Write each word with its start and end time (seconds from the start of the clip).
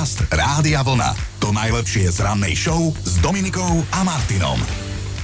Podcast 0.00 0.32
Rádia 0.32 0.80
Vlna. 0.80 1.12
To 1.44 1.52
najlepšie 1.52 2.08
z 2.08 2.24
rannej 2.24 2.56
show 2.56 2.88
s 3.04 3.20
Dominikou 3.20 3.84
a 3.92 4.00
Martinom. 4.00 4.56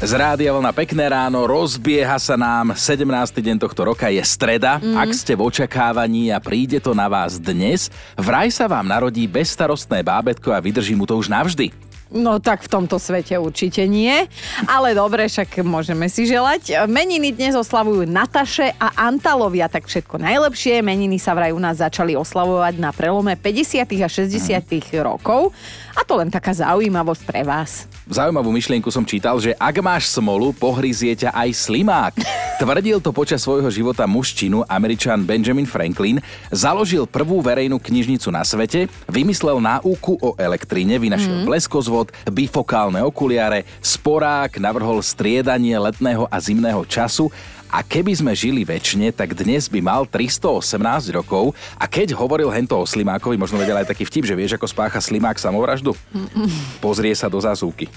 Z 0.04 0.12
Rádia 0.12 0.52
Vlna 0.52 0.68
pekné 0.76 1.08
ráno, 1.08 1.49
rozbieha 1.49 2.21
sa 2.21 2.37
nám 2.37 2.76
17. 2.76 3.08
deň 3.40 3.56
tohto 3.56 3.88
roka, 3.88 4.12
je 4.12 4.20
streda. 4.20 4.76
Mm. 4.76 5.00
Ak 5.00 5.16
ste 5.16 5.32
v 5.32 5.48
očakávaní 5.48 6.28
a 6.28 6.44
príde 6.44 6.76
to 6.76 6.92
na 6.92 7.08
vás 7.08 7.40
dnes, 7.40 7.88
vraj 8.20 8.52
sa 8.52 8.68
vám 8.68 8.84
narodí 8.84 9.24
bezstarostné 9.24 10.04
bábetko 10.04 10.52
a 10.52 10.61
vydrží 10.61 10.93
mu 10.93 11.08
to 11.08 11.16
už 11.16 11.32
navždy. 11.32 11.72
No 12.17 12.41
tak 12.41 12.64
v 12.64 12.73
tomto 12.73 12.96
svete 12.96 13.37
určite 13.37 13.85
nie. 13.85 14.25
Ale 14.65 14.96
dobre, 14.96 15.29
však 15.29 15.61
môžeme 15.61 16.09
si 16.09 16.25
želať. 16.25 16.89
Meniny 16.89 17.37
dnes 17.37 17.53
oslavujú 17.53 18.09
Nataše 18.09 18.73
a 18.80 19.07
Antalovia, 19.07 19.69
tak 19.69 19.85
všetko 19.85 20.16
najlepšie. 20.16 20.80
Meniny 20.80 21.21
sa 21.21 21.37
vraj 21.37 21.52
u 21.52 21.61
nás 21.61 21.77
začali 21.77 22.16
oslavovať 22.16 22.80
na 22.80 22.91
prelome 22.97 23.37
50. 23.37 23.84
a 24.01 24.09
60. 24.09 24.57
Mm. 24.57 25.05
rokov. 25.05 25.52
A 25.93 26.05
to 26.05 26.16
len 26.16 26.33
taká 26.33 26.57
zaujímavosť 26.57 27.23
pre 27.29 27.45
vás. 27.45 27.84
Zaujímavú 28.09 28.48
myšlienku 28.55 28.88
som 28.88 29.05
čítal, 29.05 29.37
že 29.37 29.52
ak 29.59 29.77
máš 29.85 30.09
smolu, 30.12 30.57
pohryzie 30.57 31.12
ťa 31.19 31.37
aj 31.37 31.48
slimák. 31.52 32.15
Tvrdil 32.57 33.02
to 33.05 33.12
počas 33.12 33.45
svojho 33.45 33.69
života 33.69 34.09
mužčinu 34.09 34.65
američan 34.65 35.27
Benjamin 35.27 35.69
Franklin, 35.69 36.23
založil 36.48 37.05
prvú 37.05 37.45
verejnú 37.45 37.77
knižnicu 37.77 38.33
na 38.33 38.46
svete, 38.46 38.88
vymyslel 39.10 39.60
náuku 39.60 40.16
o 40.23 40.33
elektríne, 40.41 40.96
vynašiel 40.96 41.43
mm. 41.43 41.46
bleskozvod, 41.51 42.05
bifokálne 42.28 43.02
okuliare, 43.02 43.66
sporák, 43.80 44.59
navrhol 44.59 45.02
striedanie 45.02 45.77
letného 45.78 46.27
a 46.27 46.37
zimného 46.41 46.82
času 46.87 47.30
a 47.70 47.83
keby 47.84 48.15
sme 48.15 48.33
žili 48.33 48.62
väčšine, 48.65 49.12
tak 49.12 49.37
dnes 49.37 49.69
by 49.69 49.84
mal 49.84 50.02
318 50.09 51.12
rokov 51.12 51.52
a 51.77 51.84
keď 51.84 52.16
hovoril 52.16 52.48
hento 52.48 52.79
o 52.79 52.88
Slimákovi, 52.88 53.37
možno 53.37 53.61
vedel 53.61 53.77
aj 53.77 53.91
taký 53.93 54.09
vtip, 54.09 54.24
že 54.24 54.38
vieš, 54.38 54.57
ako 54.57 54.70
spácha 54.70 55.02
Slimák 55.02 55.37
samovraždu? 55.37 55.93
Pozrie 56.84 57.12
sa 57.12 57.29
do 57.29 57.37
zásuvky. 57.43 57.91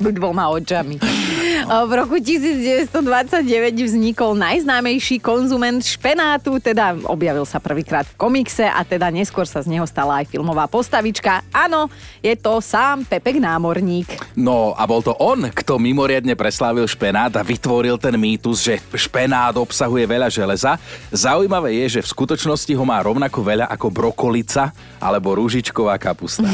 dvoma 0.00 0.48
očami. 0.56 0.96
V 1.64 1.92
roku 1.92 2.16
1929 2.16 2.96
vznikol 3.84 4.32
najznámejší 4.38 5.20
konzument 5.20 5.82
špenátu, 5.82 6.56
teda 6.62 6.96
objavil 7.04 7.44
sa 7.44 7.60
prvýkrát 7.60 8.08
v 8.08 8.16
komikse 8.16 8.64
a 8.64 8.80
teda 8.86 9.12
neskôr 9.12 9.44
sa 9.44 9.60
z 9.60 9.76
neho 9.76 9.84
stala 9.84 10.22
aj 10.22 10.32
filmová 10.32 10.64
postavička. 10.70 11.44
Áno, 11.52 11.92
je 12.24 12.32
to 12.38 12.64
sám 12.64 13.04
Pepek 13.04 13.42
Námorník. 13.42 14.08
No 14.38 14.72
a 14.72 14.88
bol 14.88 15.04
to 15.04 15.12
on, 15.20 15.52
kto 15.52 15.76
mimoriadne 15.76 16.32
preslávil 16.38 16.88
špenát 16.88 17.34
a 17.36 17.42
vytvoril 17.42 17.63
ten 17.98 18.14
mýtus, 18.20 18.60
že 18.60 18.76
špenát 18.92 19.56
obsahuje 19.56 20.04
veľa 20.04 20.28
železa. 20.28 20.76
Zaujímavé 21.08 21.72
je, 21.84 21.98
že 21.98 22.00
v 22.04 22.08
skutočnosti 22.12 22.72
ho 22.76 22.84
má 22.84 23.00
rovnako 23.00 23.40
veľa 23.40 23.66
ako 23.72 23.88
brokolica 23.88 24.72
alebo 25.00 25.36
rúžičková 25.36 25.96
kapusta. 25.96 26.44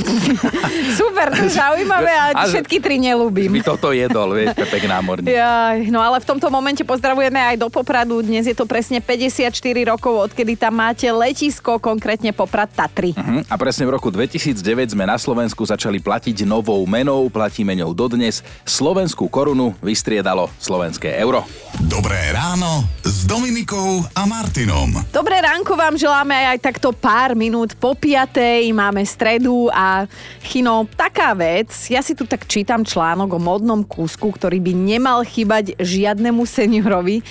Super, 1.01 1.35
to 1.35 1.47
zaujímavé 1.51 2.11
a 2.35 2.47
všetky 2.47 2.83
tri 2.83 2.99
nelúbim. 2.99 3.51
By 3.51 3.63
toto 3.63 3.95
jedol, 3.95 4.35
vieš, 4.35 4.55
Pepek 4.59 4.87
námorník. 4.87 5.31
Ja, 5.31 5.75
no 5.91 6.03
ale 6.03 6.23
v 6.23 6.27
tomto 6.27 6.51
momente 6.51 6.83
pozdravujeme 6.87 7.39
aj 7.55 7.57
do 7.59 7.67
Popradu. 7.71 8.23
Dnes 8.23 8.47
je 8.47 8.55
to 8.55 8.67
presne 8.67 9.03
54 9.03 9.51
rokov, 9.87 10.31
odkedy 10.31 10.59
tam 10.59 10.79
máte 10.79 11.07
letisko, 11.11 11.79
konkrétne 11.79 12.35
Poprad 12.35 12.71
Tatry. 12.71 13.15
Uh-huh. 13.15 13.43
A 13.47 13.55
presne 13.59 13.87
v 13.87 13.95
roku 13.95 14.11
2009 14.11 14.95
sme 14.95 15.07
na 15.07 15.19
Slovensku 15.19 15.63
začali 15.67 16.03
platiť 16.03 16.43
novou 16.47 16.83
menou, 16.87 17.27
platíme 17.31 17.75
ňou 17.79 17.95
dodnes. 17.95 18.43
Slovenskú 18.67 19.31
korunu 19.31 19.75
vystriedalo 19.81 20.51
slovenské 20.59 21.00
slovenské 21.01 21.17
euro. 21.17 21.49
Dobré 21.81 22.29
ráno 22.37 22.85
s 23.01 23.25
Dominikou 23.25 24.05
a 24.13 24.29
Martinom. 24.29 25.01
Dobré 25.09 25.41
ránko 25.41 25.73
vám 25.73 25.97
želáme 25.97 26.37
aj 26.53 26.61
takto 26.61 26.93
pár 26.93 27.33
minút 27.33 27.73
po 27.81 27.97
piatej. 27.97 28.69
Máme 28.77 29.01
stredu 29.09 29.73
a 29.73 30.05
chino, 30.45 30.85
taká 30.93 31.33
vec. 31.33 31.73
Ja 31.89 32.05
si 32.05 32.13
tu 32.13 32.29
tak 32.29 32.45
čítam 32.45 32.85
článok 32.85 33.33
o 33.33 33.41
modnom 33.41 33.81
kúsku, 33.81 34.29
ktorý 34.29 34.61
by 34.61 34.73
nemal 34.77 35.25
chýbať 35.25 35.73
žiadnemu 35.81 36.45
seniorovi. 36.45 37.25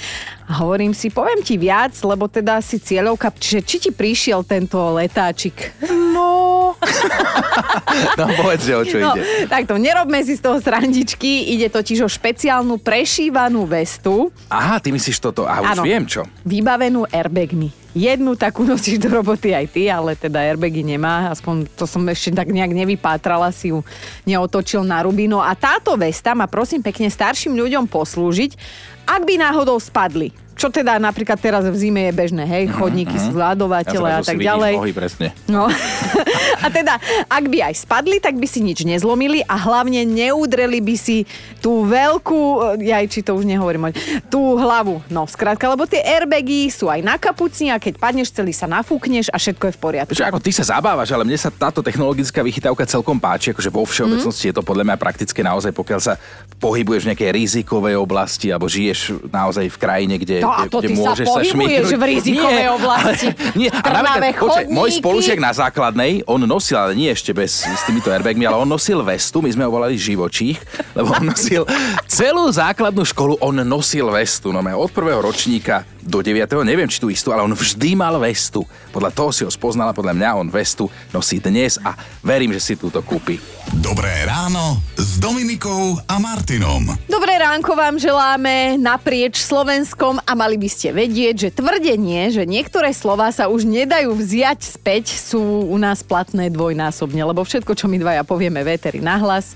A 0.50 0.66
hovorím 0.66 0.98
si, 0.98 1.14
poviem 1.14 1.46
ti 1.46 1.62
viac, 1.62 1.94
lebo 2.02 2.26
teda 2.26 2.58
si 2.58 2.82
cieľovka, 2.82 3.30
čiže 3.38 3.62
či 3.62 3.76
ti 3.78 3.92
prišiel 3.94 4.42
tento 4.42 4.82
letáčik? 4.98 5.78
No... 5.86 6.74
no 8.18 8.26
povedz, 8.34 8.66
o 8.74 8.82
čo 8.82 8.98
no, 8.98 9.14
ide. 9.14 9.46
Takto, 9.46 9.78
nerobme 9.78 10.26
si 10.26 10.34
z 10.34 10.42
toho 10.42 10.58
srandičky, 10.58 11.54
ide 11.54 11.70
totiž 11.70 12.02
o 12.02 12.10
špeciálnu 12.10 12.82
prešívanú 12.82 13.70
vestu. 13.70 14.34
Aha, 14.50 14.82
ty 14.82 14.90
myslíš 14.90 15.22
toto, 15.22 15.46
a 15.46 15.62
už 15.62 15.78
ano, 15.78 15.84
viem 15.86 16.10
čo. 16.10 16.26
Vybavenú 16.42 17.06
airbagmi. 17.06 17.89
Jednu 18.00 18.40
takú 18.40 18.64
nosíš 18.64 18.96
do 19.04 19.12
roboty 19.12 19.52
aj 19.52 19.76
ty, 19.76 19.92
ale 19.92 20.16
teda 20.16 20.40
airbagy 20.40 20.88
nemá, 20.88 21.36
aspoň 21.36 21.68
to 21.76 21.84
som 21.84 22.00
ešte 22.08 22.32
tak 22.32 22.48
nejak 22.48 22.72
nevypátrala, 22.72 23.52
si 23.52 23.76
ju 23.76 23.84
neotočil 24.24 24.88
na 24.88 25.04
rubino. 25.04 25.44
A 25.44 25.52
táto 25.52 26.00
vesta 26.00 26.32
má 26.32 26.48
prosím 26.48 26.80
pekne 26.80 27.12
starším 27.12 27.60
ľuďom 27.60 27.92
poslúžiť, 27.92 28.56
ak 29.04 29.22
by 29.28 29.36
náhodou 29.36 29.76
spadli 29.84 30.32
čo 30.60 30.68
teda 30.68 31.00
napríklad 31.00 31.40
teraz 31.40 31.64
v 31.64 31.72
zime 31.80 32.12
je 32.12 32.14
bežné, 32.14 32.44
hej, 32.44 32.68
mhm, 32.68 32.76
chodníky 32.76 33.16
mm-hmm. 33.16 33.32
sú 33.32 33.38
zľadovatele 33.40 34.10
ja 34.12 34.20
a 34.20 34.22
tak 34.22 34.38
ďalej. 34.38 34.74
Nohy, 34.76 34.92
presne. 34.92 35.28
No. 35.48 35.72
a 36.66 36.68
teda, 36.68 37.00
ak 37.32 37.44
by 37.48 37.72
aj 37.72 37.76
spadli, 37.88 38.20
tak 38.20 38.36
by 38.36 38.44
si 38.44 38.60
nič 38.60 38.84
nezlomili 38.84 39.40
a 39.48 39.56
hlavne 39.56 40.04
neudreli 40.04 40.84
by 40.84 40.96
si 41.00 41.24
tú 41.64 41.88
veľkú, 41.88 42.76
ja 42.84 43.00
či 43.08 43.24
to 43.24 43.40
už 43.40 43.48
nehovorím, 43.48 43.96
tú 44.28 44.60
hlavu. 44.60 45.00
No, 45.08 45.24
skrátka, 45.24 45.72
lebo 45.72 45.88
tie 45.88 46.04
airbagy 46.04 46.68
sú 46.68 46.92
aj 46.92 47.00
na 47.00 47.16
kapucni 47.16 47.72
a 47.72 47.80
keď 47.80 47.96
padneš 47.96 48.36
celý 48.36 48.52
sa 48.52 48.68
nafúkneš 48.68 49.32
a 49.32 49.40
všetko 49.40 49.72
je 49.72 49.74
v 49.74 49.80
poriadku. 49.80 50.12
Že 50.12 50.28
ako 50.28 50.40
ty 50.44 50.52
sa 50.52 50.76
zabávaš, 50.76 51.16
ale 51.16 51.24
mne 51.24 51.40
sa 51.40 51.48
táto 51.48 51.80
technologická 51.80 52.44
vychytávka 52.44 52.84
celkom 52.84 53.16
páči, 53.16 53.56
akože 53.56 53.72
vo 53.72 53.88
všeobecnosti 53.88 54.44
mm. 54.44 54.50
je 54.52 54.56
to 54.60 54.64
podľa 54.66 54.84
mňa 54.92 54.98
praktické 55.00 55.40
naozaj, 55.40 55.72
pokiaľ 55.72 56.00
sa 56.04 56.14
pohybuješ 56.60 57.08
v 57.08 57.10
nejakej 57.16 57.30
rizikovej 57.32 57.96
oblasti 57.96 58.52
alebo 58.52 58.68
žiješ 58.68 59.30
naozaj 59.32 59.72
v 59.72 59.78
krajine, 59.80 60.16
kde 60.20 60.49
No 60.50 60.54
a 60.58 60.66
to 60.66 60.82
ty 60.82 60.98
môžeš 60.98 61.26
sa 61.30 61.38
pohybuješ 61.38 61.94
v 61.94 62.04
rizikovej 62.10 62.66
nie, 62.66 62.74
oblasti. 62.74 63.28
Ale, 63.30 63.54
nie, 63.62 63.70
a 63.70 63.90
napríklad, 64.02 64.66
počkaj, 64.66 64.66
môj 64.74 64.90
spolužiak 64.98 65.38
na 65.38 65.52
základnej, 65.54 66.26
on 66.26 66.42
nosil, 66.50 66.74
ale 66.82 66.98
nie 66.98 67.14
ešte 67.14 67.38
bez 67.38 67.70
s 67.70 67.82
týmito 67.86 68.10
airbagmi, 68.10 68.50
ale 68.50 68.58
on 68.58 68.66
nosil 68.66 69.06
vestu, 69.06 69.46
my 69.46 69.54
sme 69.54 69.70
ho 69.70 69.70
volali 69.70 69.94
živočích, 69.94 70.58
lebo 70.98 71.14
on 71.14 71.30
nosil 71.30 71.70
celú 72.10 72.50
základnú 72.50 73.06
školu, 73.06 73.38
on 73.46 73.62
nosil 73.62 74.10
vestu, 74.10 74.50
no 74.50 74.66
od 74.66 74.90
prvého 74.90 75.22
ročníka 75.22 75.86
do 76.10 76.26
9. 76.26 76.50
neviem, 76.66 76.90
či 76.90 76.98
tu 76.98 77.14
istú, 77.14 77.30
ale 77.30 77.46
on 77.46 77.54
vždy 77.54 77.94
mal 77.94 78.18
vestu. 78.18 78.66
Podľa 78.90 79.14
toho 79.14 79.30
si 79.30 79.46
ho 79.46 79.52
spoznala, 79.54 79.94
podľa 79.94 80.18
mňa 80.18 80.30
on 80.42 80.48
vestu 80.50 80.90
nosí 81.14 81.38
dnes 81.38 81.78
a 81.86 81.94
verím, 82.26 82.50
že 82.58 82.60
si 82.60 82.74
túto 82.74 83.06
kúpi. 83.06 83.38
Dobré 83.78 84.26
ráno 84.26 84.82
s 84.98 85.22
Dominikou 85.22 86.02
a 86.10 86.18
Martinom. 86.18 86.90
Dobré 87.06 87.38
ránko 87.38 87.78
vám 87.78 88.02
želáme 88.02 88.82
naprieč 88.82 89.46
Slovenskom 89.46 90.18
a 90.26 90.32
mali 90.34 90.58
by 90.58 90.66
ste 90.66 90.90
vedieť, 90.90 91.36
že 91.38 91.50
tvrdenie, 91.54 92.34
že 92.34 92.50
niektoré 92.50 92.90
slova 92.90 93.30
sa 93.30 93.46
už 93.46 93.70
nedajú 93.70 94.10
vziať 94.18 94.66
späť, 94.66 95.14
sú 95.14 95.70
u 95.70 95.78
nás 95.78 96.02
platné 96.02 96.50
dvojnásobne, 96.50 97.22
lebo 97.22 97.46
všetko, 97.46 97.78
čo 97.78 97.86
my 97.86 98.02
dvaja 98.02 98.26
povieme 98.26 98.66
vetery 98.66 98.98
nahlas, 98.98 99.54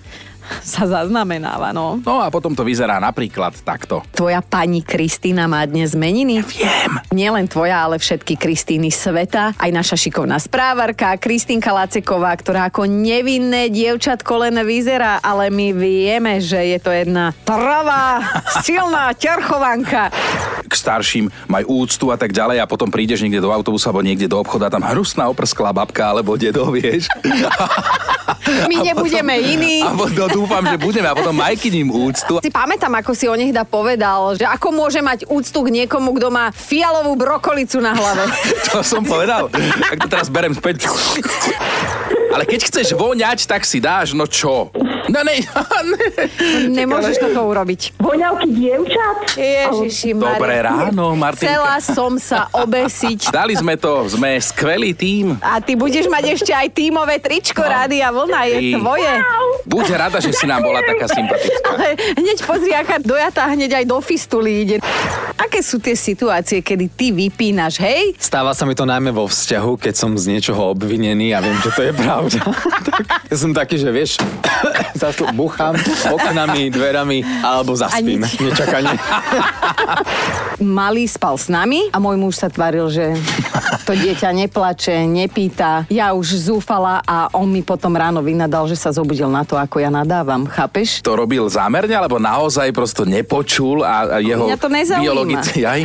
sa 0.62 0.86
zaznamenáva, 0.86 1.72
no. 1.72 2.00
No 2.04 2.20
a 2.20 2.28
potom 2.32 2.54
to 2.54 2.64
vyzerá 2.66 3.00
napríklad 3.00 3.56
takto. 3.64 4.04
Tvoja 4.14 4.44
pani 4.44 4.84
Kristýna 4.84 5.48
má 5.48 5.64
dnes 5.66 5.96
meniny? 5.96 6.40
Ja 6.40 6.46
viem. 6.46 6.92
Nielen 7.14 7.48
tvoja, 7.48 7.84
ale 7.86 8.00
všetky 8.00 8.36
Kristýny 8.40 8.90
sveta. 8.90 9.56
Aj 9.56 9.72
naša 9.72 9.96
šikovná 10.00 10.38
správarka, 10.38 11.16
Kristýnka 11.20 11.72
Laceková, 11.72 12.34
ktorá 12.38 12.70
ako 12.70 12.88
nevinné 12.90 13.70
dievčatko 13.72 14.48
len 14.48 14.56
vyzerá, 14.66 15.20
ale 15.24 15.50
my 15.54 15.72
vieme, 15.76 16.40
že 16.40 16.60
je 16.76 16.80
to 16.80 16.92
jedna 16.92 17.32
travá, 17.46 18.24
silná 18.66 19.12
ťarchovanka 19.16 20.14
k 20.74 20.74
starším, 20.74 21.26
maj 21.46 21.62
úctu 21.70 22.10
a 22.10 22.18
tak 22.18 22.34
ďalej 22.34 22.58
a 22.58 22.66
potom 22.66 22.90
prídeš 22.90 23.22
niekde 23.22 23.46
do 23.46 23.54
autobusu 23.54 23.94
alebo 23.94 24.02
niekde 24.02 24.26
do 24.26 24.42
obchoda, 24.42 24.74
tam 24.74 24.82
hrusná 24.82 25.30
oprsklá 25.30 25.70
babka 25.70 26.10
alebo 26.10 26.34
dedo, 26.34 26.66
vieš. 26.74 27.06
My 28.70 28.82
nebudeme 28.82 29.38
potom, 29.38 29.54
iní. 29.54 29.76
A 29.86 29.94
potom 29.94 30.28
dúfam, 30.34 30.64
že 30.66 30.78
budeme 30.82 31.08
a 31.08 31.14
potom 31.14 31.38
majky 31.38 31.70
ním 31.70 31.94
úctu. 31.94 32.42
Si 32.42 32.50
pamätám, 32.50 32.92
ako 32.98 33.14
si 33.14 33.30
o 33.30 33.36
nech 33.38 33.54
da 33.54 33.64
povedal, 33.64 34.36
že 34.36 34.50
ako 34.50 34.74
môže 34.74 35.00
mať 35.00 35.30
úctu 35.30 35.60
k 35.64 35.70
niekomu, 35.70 36.18
kto 36.18 36.28
má 36.34 36.50
fialovú 36.50 37.14
brokolicu 37.14 37.78
na 37.80 37.94
hlave. 37.94 38.28
to 38.74 38.82
som 38.82 39.06
povedal. 39.06 39.48
Tak 39.94 39.98
to 40.04 40.08
teraz 40.10 40.28
berem 40.34 40.58
späť. 40.58 40.90
Ale 42.34 42.50
keď 42.50 42.66
chceš 42.66 42.98
voňať, 42.98 43.46
tak 43.46 43.62
si 43.62 43.78
dáš, 43.78 44.18
no 44.18 44.26
čo? 44.26 44.74
No 45.12 45.20
ne, 45.24 45.36
ne. 45.36 46.00
Nemôžeš 46.84 47.20
toto 47.20 47.44
urobiť. 47.44 48.00
Voňavky 48.00 48.48
dievčat? 48.48 49.36
Ježiši, 49.36 50.16
Dobré 50.16 50.64
ráno, 50.64 51.12
Martinka. 51.18 51.52
Chcela 51.52 51.76
som 51.84 52.16
sa 52.16 52.48
obesiť. 52.56 53.34
Dali 53.34 53.58
sme 53.58 53.76
to, 53.76 54.08
sme 54.08 54.40
skvelý 54.40 54.96
tým. 54.96 55.36
A 55.44 55.60
ty 55.60 55.76
budeš 55.76 56.08
mať 56.08 56.40
ešte 56.40 56.52
aj 56.56 56.68
tímové 56.72 57.20
tričko 57.20 57.66
no. 57.66 57.70
Rádia 57.70 58.10
Vlna, 58.14 58.42
je 58.48 58.60
tvoje. 58.80 59.14
Buď 59.68 59.86
rada, 60.00 60.18
že 60.24 60.32
si 60.32 60.48
nám 60.48 60.64
bola 60.64 60.80
taká 60.86 61.12
sympatická. 61.12 61.68
Ale 61.76 61.88
hneď 62.20 62.38
pozri, 62.48 62.72
aká 62.72 63.02
dojatá 63.02 63.48
hneď 63.52 63.84
aj 63.84 63.86
do 63.90 63.98
fistuly 64.00 64.64
ide. 64.64 64.78
aké 65.36 65.60
sú 65.60 65.82
tie 65.82 65.98
situácie, 65.98 66.64
kedy 66.64 66.86
ty 66.94 67.12
vypínaš, 67.12 67.82
hej? 67.82 68.16
Stáva 68.20 68.56
sa 68.56 68.64
mi 68.64 68.78
to 68.78 68.88
najmä 68.88 69.12
vo 69.12 69.28
vzťahu, 69.28 69.76
keď 69.80 69.94
som 69.94 70.16
z 70.16 70.32
niečoho 70.32 70.72
obvinený 70.72 71.36
a 71.36 71.44
viem, 71.44 71.58
že 71.60 71.72
to 71.74 71.82
je 71.90 71.94
pravda. 71.94 72.40
tak, 72.90 73.04
ja 73.28 73.36
som 73.36 73.52
taký, 73.52 73.76
že 73.82 73.90
vieš, 73.92 74.22
zasl- 75.02 75.30
buchám 75.34 75.74
oknami, 76.10 76.70
dverami 76.70 77.22
alebo 77.42 77.74
zaspím. 77.74 78.22
nič. 78.22 78.38
Nečakanie. 78.40 78.94
Malý 80.64 81.06
spal 81.06 81.36
s 81.36 81.50
nami 81.50 81.90
a 81.90 81.98
môj 81.98 82.16
muž 82.16 82.40
sa 82.40 82.48
tvaril, 82.48 82.88
že 82.88 83.14
to 83.84 83.92
dieťa 83.92 84.32
neplače, 84.32 85.04
nepýta. 85.04 85.84
Ja 85.90 86.14
už 86.14 86.40
zúfala 86.40 87.04
a 87.04 87.28
on 87.34 87.50
mi 87.50 87.60
potom 87.60 87.92
ráno 87.94 88.22
vynadal, 88.22 88.70
že 88.70 88.78
sa 88.78 88.94
zobudil 88.94 89.28
na 89.28 89.44
to, 89.44 89.58
ako 89.58 89.82
ja 89.82 89.90
nadávam. 89.90 90.46
Chápeš? 90.48 91.02
To 91.02 91.18
robil 91.18 91.44
zámerne, 91.50 91.92
alebo 91.92 92.18
naozaj 92.18 92.72
prosto 92.72 93.04
nepočul 93.04 93.84
a 93.84 94.22
jeho 94.22 94.48
Mňa 94.48 94.58
to 94.58 94.70
nezaujíma. 94.70 95.04
biologický... 95.04 95.60
Aj? 95.66 95.82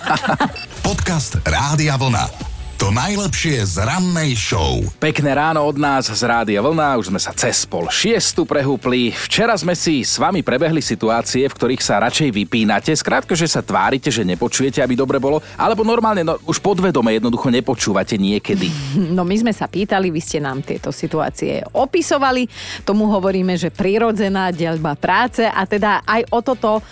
Podcast 0.86 1.38
Rádia 1.44 1.94
Vlna. 1.94 2.51
To 2.82 2.90
najlepšie 2.90 3.62
z 3.62 3.78
rannej 3.78 4.34
show. 4.34 4.82
Pekné 4.98 5.38
ráno 5.38 5.62
od 5.62 5.78
nás 5.78 6.10
z 6.10 6.18
Rádia 6.26 6.58
Vlna, 6.58 6.98
už 6.98 7.14
sme 7.14 7.20
sa 7.22 7.30
cez 7.30 7.62
pol 7.62 7.86
šiestu 7.86 8.42
prehúpli. 8.42 9.14
Včera 9.14 9.54
sme 9.54 9.78
si 9.78 10.02
s 10.02 10.18
vami 10.18 10.42
prebehli 10.42 10.82
situácie, 10.82 11.46
v 11.46 11.54
ktorých 11.54 11.78
sa 11.78 12.02
radšej 12.02 12.34
vypínate, 12.34 12.90
skrátko, 12.90 13.38
že 13.38 13.46
sa 13.46 13.62
tvárite, 13.62 14.10
že 14.10 14.26
nepočujete, 14.26 14.82
aby 14.82 14.98
dobre 14.98 15.22
bolo, 15.22 15.38
alebo 15.54 15.86
normálne, 15.86 16.26
no, 16.26 16.42
už 16.42 16.58
podvedome 16.58 17.14
jednoducho 17.14 17.54
nepočúvate 17.54 18.18
niekedy. 18.18 18.66
No 19.14 19.22
my 19.22 19.38
sme 19.38 19.54
sa 19.54 19.70
pýtali, 19.70 20.10
vy 20.10 20.18
ste 20.18 20.42
nám 20.42 20.66
tieto 20.66 20.90
situácie 20.90 21.62
opisovali. 21.70 22.50
Tomu 22.82 23.06
hovoríme, 23.06 23.54
že 23.54 23.70
prirodzená 23.70 24.50
diaľba 24.50 24.98
práce 24.98 25.46
a 25.46 25.62
teda 25.70 26.02
aj 26.02 26.34
o 26.34 26.38
toto, 26.42 26.82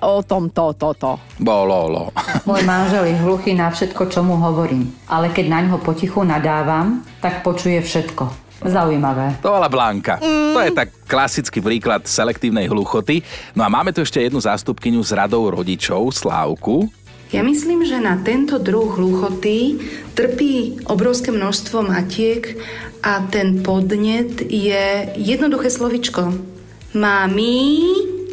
o 0.00 0.24
tomto, 0.24 0.72
toto. 0.80 1.20
Bololo. 1.36 2.08
Môj 2.46 2.62
manžel 2.62 3.10
je 3.10 3.18
hluchý 3.18 3.58
na 3.58 3.66
všetko, 3.74 4.06
čo 4.06 4.22
mu 4.22 4.38
hovorím. 4.38 4.94
Ale 5.10 5.34
keď 5.34 5.46
na 5.50 5.60
ňo 5.66 5.82
potichu 5.82 6.22
nadávam, 6.22 7.02
tak 7.18 7.42
počuje 7.42 7.82
všetko. 7.82 8.46
Zaujímavé. 8.62 9.42
To 9.42 9.50
bola 9.50 9.66
Blanka. 9.66 10.22
To 10.22 10.62
je 10.62 10.70
tak 10.70 10.94
klasický 11.10 11.58
príklad 11.58 12.06
selektívnej 12.06 12.70
hluchoty. 12.70 13.26
No 13.58 13.66
a 13.66 13.68
máme 13.68 13.90
tu 13.90 14.06
ešte 14.06 14.22
jednu 14.22 14.38
zástupkyňu 14.38 15.02
z 15.02 15.12
radou 15.18 15.50
rodičov, 15.50 16.14
Slávku. 16.14 16.86
Ja 17.34 17.42
myslím, 17.42 17.82
že 17.82 17.98
na 17.98 18.22
tento 18.22 18.62
druh 18.62 18.94
hluchoty 18.94 19.82
trpí 20.14 20.86
obrovské 20.86 21.34
množstvo 21.34 21.82
matiek 21.82 22.54
a 23.02 23.26
ten 23.26 23.66
podnet 23.66 24.46
je 24.46 25.10
jednoduché 25.18 25.66
slovičko. 25.66 26.30
Mami, 26.94 27.58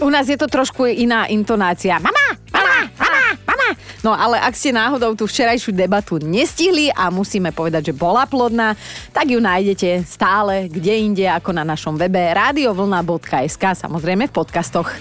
U 0.02 0.10
nás 0.10 0.28
je 0.28 0.38
to 0.38 0.52
trošku 0.52 0.86
iná 0.90 1.30
intonácia. 1.30 1.96
Mama. 2.02 2.23
No 4.04 4.12
ale 4.12 4.36
ak 4.36 4.52
ste 4.52 4.76
náhodou 4.76 5.16
tú 5.16 5.24
včerajšiu 5.24 5.72
debatu 5.72 6.20
nestihli 6.20 6.92
a 6.92 7.08
musíme 7.08 7.56
povedať, 7.56 7.90
že 7.90 7.94
bola 7.96 8.28
plodná, 8.28 8.76
tak 9.16 9.32
ju 9.32 9.40
nájdete 9.40 10.04
stále 10.04 10.68
kde 10.68 11.08
inde 11.08 11.24
ako 11.24 11.56
na 11.56 11.64
našom 11.64 11.96
webe 11.96 12.20
radiovlna.sk, 12.20 13.64
samozrejme 13.64 14.28
v 14.28 14.36
podcastoch. 14.36 14.92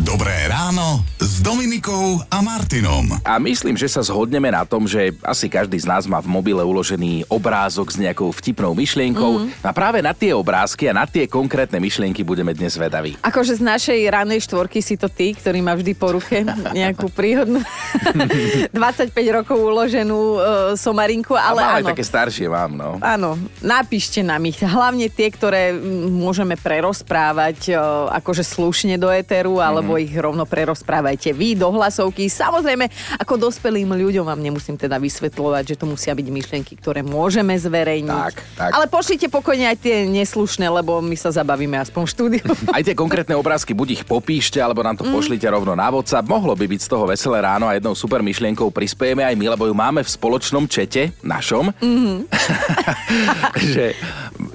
Dobré 0.00 0.48
ráno 0.48 1.04
s 1.20 1.44
Dominikou 1.44 2.24
a 2.32 2.40
Martinom. 2.40 3.12
A 3.28 3.36
myslím, 3.36 3.76
že 3.76 3.92
sa 3.92 4.00
zhodneme 4.00 4.48
na 4.48 4.64
tom, 4.64 4.88
že 4.88 5.12
asi 5.20 5.52
každý 5.52 5.76
z 5.76 5.84
nás 5.84 6.08
má 6.08 6.16
v 6.24 6.32
mobile 6.32 6.64
uložený 6.64 7.28
obrázok 7.28 7.92
s 7.92 8.00
nejakou 8.00 8.32
vtipnou 8.32 8.72
myšlienkou. 8.72 9.44
Mm. 9.44 9.52
A 9.60 9.70
práve 9.76 10.00
na 10.00 10.16
tie 10.16 10.32
obrázky 10.32 10.88
a 10.88 10.96
na 10.96 11.04
tie 11.04 11.28
konkrétne 11.28 11.76
myšlienky 11.76 12.24
budeme 12.24 12.56
dnes 12.56 12.72
vedaví. 12.80 13.20
Akože 13.20 13.60
z 13.60 13.62
našej 13.68 14.00
ranej 14.08 14.40
štvorky 14.48 14.80
si 14.80 14.96
to 14.96 15.12
ty, 15.12 15.36
ktorý 15.36 15.60
má 15.60 15.76
vždy 15.76 15.92
po 15.92 16.16
ruke 16.16 16.40
nejakú 16.72 17.12
príhodnú 17.12 17.60
25 18.72 19.12
rokov 19.28 19.60
uloženú 19.60 20.16
uh, 20.16 20.40
somarinku, 20.72 21.36
ale 21.36 21.60
a 21.60 21.68
mám 21.68 21.76
áno. 21.76 21.80
aj 21.84 21.92
také 21.92 22.04
staršie 22.08 22.48
mám, 22.48 22.72
no. 22.72 22.96
Áno, 23.04 23.36
napíšte 23.60 24.24
nám 24.24 24.40
ich. 24.48 24.56
Hlavne 24.56 25.12
tie, 25.12 25.28
ktoré 25.28 25.76
môžeme 26.08 26.56
prerozprávať 26.56 27.76
o, 27.76 28.08
akože 28.08 28.40
slušne 28.40 28.96
do 28.96 29.12
éteru, 29.12 29.60
alebo 29.82 29.98
ich 29.98 30.14
rovno 30.14 30.46
prerozprávajte 30.46 31.34
vy 31.34 31.58
do 31.58 31.68
hlasovky. 31.74 32.30
Samozrejme, 32.30 32.86
ako 33.18 33.50
dospelým 33.50 33.90
ľuďom 33.92 34.24
vám 34.24 34.40
nemusím 34.40 34.78
teda 34.78 34.96
vysvetľovať, 35.02 35.74
že 35.74 35.78
to 35.78 35.90
musia 35.90 36.14
byť 36.14 36.26
myšlienky, 36.30 36.78
ktoré 36.78 37.02
môžeme 37.02 37.52
zverejniť. 37.58 38.32
Tak, 38.32 38.36
tak. 38.56 38.70
Ale 38.72 38.86
pošlite 38.88 39.26
pokojne 39.28 39.68
aj 39.74 39.78
tie 39.82 40.06
neslušné, 40.06 40.70
lebo 40.70 41.02
my 41.02 41.16
sa 41.18 41.34
zabavíme 41.34 41.76
aspoň 41.82 42.02
v 42.06 42.10
štúdiu. 42.10 42.46
Aj 42.76 42.80
tie 42.80 42.96
konkrétne 42.96 43.36
obrázky, 43.36 43.76
buď 43.76 44.00
ich 44.00 44.04
popíšte, 44.06 44.62
alebo 44.62 44.80
nám 44.80 44.96
to 44.96 45.02
Mm. 45.02 45.18
pošlite 45.18 45.46
rovno 45.50 45.74
na 45.74 45.90
WhatsApp. 45.90 46.24
Mohlo 46.24 46.54
by 46.54 46.64
byť 46.70 46.80
z 46.86 46.88
toho 46.88 47.04
veselé 47.10 47.42
ráno 47.42 47.66
a 47.66 47.74
jednou 47.74 47.92
super 47.92 48.22
myšlienkou 48.22 48.70
prispiejeme 48.70 49.26
aj 49.26 49.34
my, 49.34 49.58
lebo 49.58 49.66
ju 49.66 49.74
máme 49.74 50.00
v 50.00 50.08
spoločnom 50.08 50.64
čete, 50.70 51.10
našom. 51.26 51.74
Mhm. 51.82 52.30
že 53.74 53.98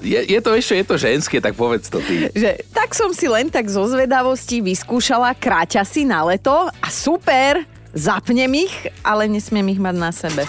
je, 0.02 0.20
je, 0.24 0.40
to 0.40 0.50
ešte, 0.54 0.74
je 0.78 0.86
to 0.86 0.96
ženské, 0.96 1.36
tak 1.42 1.54
povedz 1.58 1.90
to 1.90 1.98
ty. 2.02 2.30
že 2.32 2.62
tak 2.70 2.94
som 2.94 3.10
si 3.10 3.26
len 3.26 3.50
tak 3.50 3.66
zo 3.66 3.84
zvedavosti 3.86 4.62
vyskúšala 4.62 5.34
kráťasy 5.34 6.06
na 6.06 6.24
leto 6.26 6.54
a 6.68 6.88
super, 6.88 7.66
zapnem 7.96 8.68
ich, 8.68 8.74
ale 9.02 9.26
nesmiem 9.26 9.74
ich 9.74 9.80
mať 9.80 9.96
na 9.96 10.10
sebe. 10.12 10.42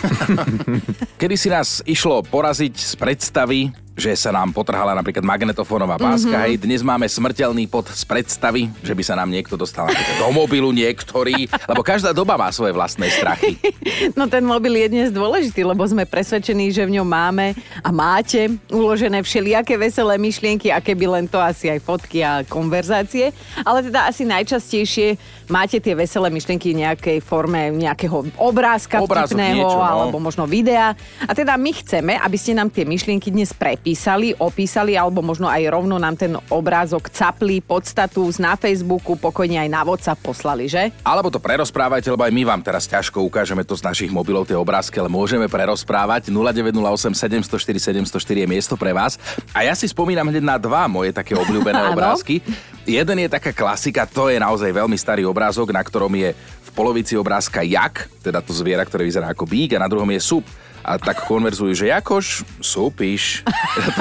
Kedy 1.21 1.35
si 1.35 1.49
nás 1.51 1.81
išlo 1.83 2.23
poraziť 2.23 2.73
z 2.75 2.93
predstavy, 2.95 3.59
že 3.99 4.15
sa 4.15 4.31
nám 4.31 4.55
potrhala 4.55 4.95
napríklad 4.95 5.21
magnetofónová 5.27 5.99
páska, 5.99 6.31
mm-hmm. 6.31 6.45
hej, 6.47 6.63
dnes 6.63 6.79
máme 6.79 7.03
smrteľný 7.03 7.67
pod 7.67 7.91
z 7.91 8.07
predstavy, 8.07 8.71
že 8.79 8.95
by 8.95 9.03
sa 9.03 9.19
nám 9.19 9.27
niekto 9.27 9.59
dostal 9.59 9.91
do 9.91 10.27
mobilu 10.31 10.71
niektorý, 10.71 11.51
lebo 11.67 11.83
každá 11.83 12.15
doba 12.15 12.39
má 12.39 12.47
svoje 12.55 12.71
vlastné 12.71 13.11
strachy. 13.11 13.59
No 14.15 14.31
ten 14.31 14.47
mobil 14.47 14.79
je 14.79 14.87
dnes 14.95 15.09
dôležitý, 15.11 15.67
lebo 15.67 15.83
sme 15.83 16.07
presvedčení, 16.07 16.71
že 16.71 16.87
v 16.87 16.99
ňom 16.99 17.07
máme 17.07 17.51
a 17.83 17.89
máte 17.91 18.47
uložené 18.71 19.19
všelijaké 19.19 19.75
veselé 19.75 20.15
myšlienky, 20.15 20.71
aké 20.71 20.95
by 20.95 21.19
len 21.19 21.25
to 21.27 21.35
asi 21.35 21.67
aj 21.67 21.83
fotky 21.83 22.23
a 22.23 22.47
konverzácie. 22.47 23.35
Ale 23.67 23.83
teda 23.83 24.07
asi 24.07 24.23
najčastejšie 24.23 25.19
máte 25.49 25.81
tie 25.81 25.97
veselé 25.97 26.29
myšlienky 26.29 26.71
v 26.71 26.85
nejakej 26.85 27.17
forme 27.25 27.73
nejakého 27.73 28.29
obrázka 28.37 29.01
Obrázok, 29.01 29.35
vtipného 29.35 29.65
niečo, 29.65 29.81
no. 29.81 29.83
alebo 29.83 30.17
možno 30.21 30.45
videa. 30.45 30.93
A 31.25 31.31
teda 31.33 31.57
my 31.57 31.71
chceme, 31.73 32.13
aby 32.15 32.37
ste 32.37 32.55
nám 32.55 32.69
tie 32.69 32.85
myšlienky 32.85 33.33
dnes 33.33 33.51
prepísali, 33.51 34.37
opísali 34.37 34.95
alebo 34.95 35.25
možno 35.25 35.49
aj 35.49 35.65
rovno 35.67 35.97
nám 35.97 36.15
ten 36.15 36.37
obrázok 36.53 37.09
capli, 37.09 37.59
podstatu 37.59 38.29
na 38.37 38.53
Facebooku, 38.53 39.17
pokojne 39.17 39.57
aj 39.65 39.69
na 39.69 39.81
WhatsApp 39.81 40.21
poslali, 40.21 40.69
že? 40.69 40.93
Alebo 41.01 41.33
to 41.33 41.41
prerozprávajte, 41.41 42.13
lebo 42.13 42.21
aj 42.23 42.33
my 42.33 42.43
vám 42.45 42.61
teraz 42.61 42.85
ťažko 42.85 43.25
ukážeme 43.25 43.65
to 43.65 43.73
z 43.73 43.81
našich 43.81 44.11
mobilov, 44.13 44.45
tie 44.45 44.55
obrázky, 44.55 45.01
ale 45.01 45.09
môžeme 45.09 45.49
prerozprávať. 45.49 46.29
0908 46.29 47.41
704 47.41 48.05
704 48.05 48.45
je 48.45 48.47
miesto 48.47 48.77
pre 48.77 48.93
vás. 48.93 49.17
A 49.51 49.65
ja 49.65 49.73
si 49.73 49.89
spomínam 49.89 50.29
hneď 50.29 50.45
na 50.45 50.61
dva 50.61 50.85
moje 50.85 51.09
také 51.09 51.33
obľúbené 51.33 51.89
obrázky. 51.89 52.45
Jeden 52.89 53.21
je 53.21 53.29
taká 53.29 53.53
klasika, 53.53 54.09
to 54.09 54.33
je 54.33 54.41
naozaj 54.41 54.73
veľmi 54.73 54.97
starý 54.97 55.21
obrázok, 55.29 55.69
na 55.69 55.85
ktorom 55.85 56.09
je 56.17 56.33
v 56.33 56.69
polovici 56.73 57.13
obrázka 57.13 57.61
jak, 57.61 58.09
teda 58.25 58.41
to 58.41 58.49
zviera, 58.49 58.81
ktoré 58.81 59.05
vyzerá 59.05 59.29
ako 59.29 59.45
bík 59.45 59.77
a 59.77 59.83
na 59.85 59.85
druhom 59.85 60.09
je 60.09 60.17
sup. 60.17 60.45
A 60.81 60.97
tak 60.97 61.27
konverzujú, 61.29 61.85
že 61.85 61.93
Jakoš, 61.93 62.41
súpiš. 62.63 63.45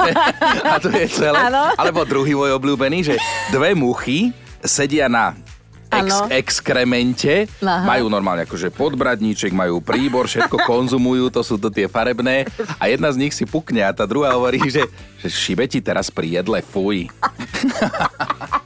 a 0.72 0.80
to 0.80 0.88
je 0.88 1.04
celé. 1.10 1.36
Áno. 1.36 1.74
Alebo 1.76 2.08
druhý 2.08 2.32
môj 2.32 2.56
obľúbený, 2.56 3.12
že 3.12 3.20
dve 3.52 3.76
muchy 3.76 4.32
sedia 4.64 5.10
na 5.10 5.36
ex- 5.92 6.28
exkremente, 6.32 7.44
Aha. 7.60 7.84
majú 7.84 8.08
normálne 8.08 8.44
akože 8.48 8.72
podbradníček, 8.72 9.52
majú 9.52 9.80
príbor, 9.80 10.28
všetko 10.28 10.64
konzumujú, 10.64 11.28
to 11.32 11.42
sú 11.44 11.56
to 11.56 11.68
tie 11.68 11.88
farebné 11.88 12.48
a 12.76 12.88
jedna 12.88 13.08
z 13.12 13.20
nich 13.20 13.32
si 13.36 13.44
pukne 13.44 13.84
a 13.84 13.92
tá 13.92 14.04
druhá 14.04 14.36
hovorí, 14.36 14.60
že, 14.68 14.84
že 15.20 15.28
šibe 15.28 15.64
ti 15.68 15.80
teraz 15.80 16.12
pri 16.12 16.40
jedle, 16.40 16.60
fuj. 16.60 17.08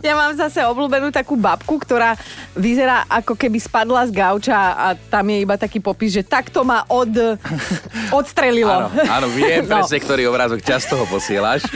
Ja 0.00 0.14
mám 0.14 0.34
zase 0.34 0.60
obľúbenú 0.60 1.08
takú 1.08 1.34
babku, 1.34 1.78
ktorá 1.78 2.14
vyzerá 2.52 3.08
ako 3.08 3.34
keby 3.34 3.56
spadla 3.56 4.04
z 4.04 4.12
gauča 4.12 4.52
a 4.54 4.86
tam 4.94 5.24
je 5.26 5.38
iba 5.40 5.56
taký 5.56 5.80
popis, 5.80 6.12
že 6.12 6.22
takto 6.22 6.60
ma 6.60 6.84
od, 6.86 7.40
odstrelilo. 8.18 8.90
Áno, 8.90 8.90
áno, 9.08 9.26
viem 9.32 9.64
No. 9.64 9.80
presne, 9.80 9.98
ktorý 9.98 10.28
obrázok 10.28 10.60
často 10.60 10.94
ho 10.94 11.06
posielaš. 11.06 11.64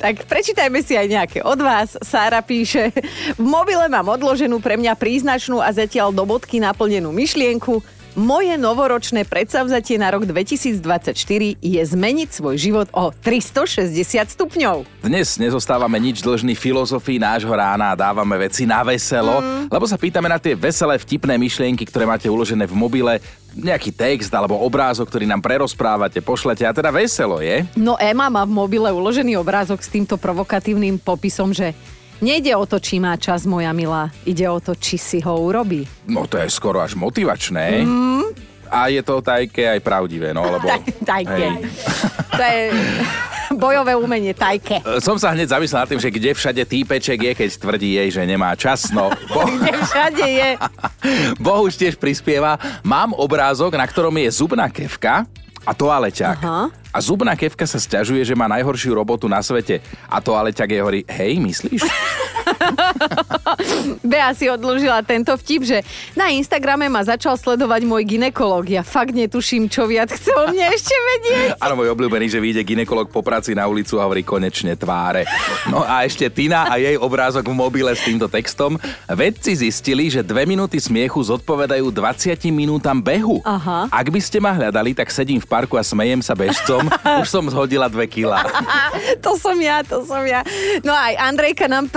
Tak 0.00 0.24
prečítajme 0.24 0.80
si 0.80 0.96
aj 0.96 1.06
nejaké 1.06 1.38
od 1.44 1.60
vás. 1.60 1.94
Sára 2.00 2.40
píše, 2.40 2.88
v 3.36 3.44
mobile 3.44 3.84
mám 3.86 4.08
odloženú 4.08 4.58
pre 4.58 4.74
mňa 4.74 4.96
príznačnú 4.96 5.60
a 5.60 5.68
zatiaľ 5.70 6.10
do 6.10 6.24
bodky 6.24 6.56
naplnenú 6.56 7.12
myšlienku. 7.12 7.84
Moje 8.18 8.50
novoročné 8.58 9.22
predsavzatie 9.22 9.94
na 9.94 10.10
rok 10.10 10.26
2024 10.26 11.14
je 11.62 11.78
zmeniť 11.78 12.28
svoj 12.34 12.58
život 12.58 12.88
o 12.90 13.14
360 13.14 13.86
stupňov. 14.34 14.82
Dnes 15.06 15.38
nezostávame 15.38 15.94
nič 16.02 16.18
dlžný 16.18 16.58
filozofii 16.58 17.22
nášho 17.22 17.54
rána 17.54 17.94
a 17.94 17.98
dávame 17.98 18.34
veci 18.34 18.66
na 18.66 18.82
veselo, 18.82 19.38
mm. 19.38 19.70
lebo 19.70 19.86
sa 19.86 19.94
pýtame 19.94 20.26
na 20.26 20.42
tie 20.42 20.58
veselé 20.58 20.98
vtipné 20.98 21.38
myšlienky, 21.38 21.86
ktoré 21.86 22.02
máte 22.02 22.26
uložené 22.26 22.66
v 22.66 22.74
mobile, 22.74 23.22
nejaký 23.54 23.94
text 23.94 24.34
alebo 24.34 24.58
obrázok, 24.58 25.06
ktorý 25.06 25.30
nám 25.30 25.38
prerozprávate, 25.38 26.18
pošlete 26.18 26.66
a 26.66 26.74
teda 26.74 26.90
veselo 26.90 27.38
je. 27.38 27.62
No 27.78 27.94
Ema 27.94 28.26
má 28.26 28.42
v 28.42 28.50
mobile 28.58 28.90
uložený 28.90 29.38
obrázok 29.38 29.86
s 29.86 29.90
týmto 29.90 30.18
provokatívnym 30.18 30.98
popisom, 30.98 31.54
že 31.54 31.78
Nejde 32.20 32.52
o 32.52 32.68
to, 32.68 32.76
či 32.76 33.00
má 33.00 33.16
čas, 33.16 33.48
moja 33.48 33.72
milá. 33.72 34.12
Ide 34.28 34.44
o 34.44 34.60
to, 34.60 34.76
či 34.76 35.00
si 35.00 35.18
ho 35.24 35.40
urobí. 35.40 35.88
No 36.04 36.28
to 36.28 36.36
je 36.36 36.52
skoro 36.52 36.84
až 36.84 36.92
motivačné. 36.92 37.80
Mm. 37.80 38.28
A 38.70 38.86
je 38.86 39.02
to 39.02 39.18
tajke 39.18 39.66
aj 39.66 39.80
pravdivé, 39.82 40.30
no, 40.30 40.46
lebo... 40.46 40.68
Taj, 40.70 40.80
tajke. 41.02 41.48
To 42.30 42.46
je 42.46 42.70
bojové 43.58 43.92
umenie, 43.98 44.32
tajke. 44.32 44.80
Som 45.02 45.18
sa 45.18 45.34
hneď 45.34 45.50
zamyslel 45.50 45.82
nad 45.82 45.88
tým, 45.90 46.00
že 46.00 46.14
kde 46.14 46.30
všade 46.30 46.62
týpeček 46.62 47.18
je, 47.18 47.32
keď 47.34 47.48
tvrdí 47.58 47.90
jej, 47.98 48.08
že 48.08 48.22
nemá 48.22 48.54
čas. 48.54 48.94
No, 48.94 49.10
bo... 49.34 49.44
Kde 49.44 49.72
všade 49.74 50.26
je. 50.30 50.48
Bohuž 51.42 51.74
tiež 51.74 51.98
prispieva. 51.98 52.56
Mám 52.86 53.12
obrázok, 53.18 53.74
na 53.74 53.84
ktorom 53.84 54.14
je 54.22 54.30
zubná 54.30 54.70
kevka 54.70 55.26
a 55.66 55.72
toaleťák. 55.76 56.38
Aha. 56.40 56.72
A 56.90 56.98
zubná 56.98 57.38
kevka 57.38 57.68
sa 57.70 57.78
sťažuje, 57.78 58.26
že 58.26 58.34
má 58.34 58.50
najhoršiu 58.50 58.96
robotu 58.96 59.30
na 59.30 59.38
svete. 59.44 59.78
A 60.10 60.18
toaleťák 60.18 60.70
jej 60.70 60.82
hovorí, 60.82 61.00
hej, 61.06 61.38
myslíš? 61.38 61.86
Bea 64.10 64.30
si 64.34 64.46
odložila 64.46 65.02
tento 65.04 65.34
vtip, 65.36 65.62
že 65.66 65.78
na 66.14 66.30
Instagrame 66.32 66.86
ma 66.88 67.04
začal 67.04 67.36
sledovať 67.36 67.82
môj 67.86 68.02
ginekolog. 68.06 68.66
Ja 68.66 68.82
fakt 68.86 69.14
netuším, 69.14 69.68
čo 69.70 69.86
viac 69.86 70.10
chce 70.10 70.30
o 70.34 70.50
mne 70.50 70.70
ešte 70.72 70.94
vedieť. 70.94 71.60
Áno, 71.60 71.74
môj 71.78 71.92
obľúbený, 71.94 72.30
že 72.30 72.42
vyjde 72.42 72.62
ginekolog 72.64 73.10
po 73.10 73.20
práci 73.20 73.54
na 73.54 73.66
ulicu 73.66 73.98
a 73.98 74.06
hovorí 74.06 74.22
konečne 74.24 74.74
tváre. 74.74 75.26
No 75.68 75.82
a 75.84 76.02
ešte 76.06 76.26
Tina 76.30 76.70
a 76.70 76.78
jej 76.78 76.96
obrázok 76.96 77.50
v 77.50 77.54
mobile 77.54 77.92
s 77.92 78.02
týmto 78.04 78.26
textom. 78.30 78.78
Vedci 79.10 79.54
zistili, 79.58 80.08
že 80.08 80.24
dve 80.24 80.46
minúty 80.46 80.78
smiechu 80.78 81.20
zodpovedajú 81.20 81.90
20 81.92 82.36
minútam 82.54 82.98
behu. 82.98 83.42
Aha. 83.44 83.90
Ak 83.90 84.06
by 84.08 84.20
ste 84.22 84.38
ma 84.38 84.54
hľadali, 84.54 84.94
tak 84.94 85.10
sedím 85.12 85.42
v 85.42 85.46
parku 85.48 85.74
a 85.76 85.82
smejem 85.84 86.22
sa 86.22 86.34
bežcom. 86.34 86.86
Už 87.20 87.28
som 87.28 87.44
zhodila 87.50 87.90
dve 87.90 88.06
kila. 88.06 88.44
to 89.24 89.36
som 89.36 89.56
ja, 89.58 89.82
to 89.84 90.02
som 90.06 90.22
ja. 90.24 90.46
No 90.86 90.94
aj 90.94 91.18
Andrejka 91.18 91.66
nám 91.66 91.90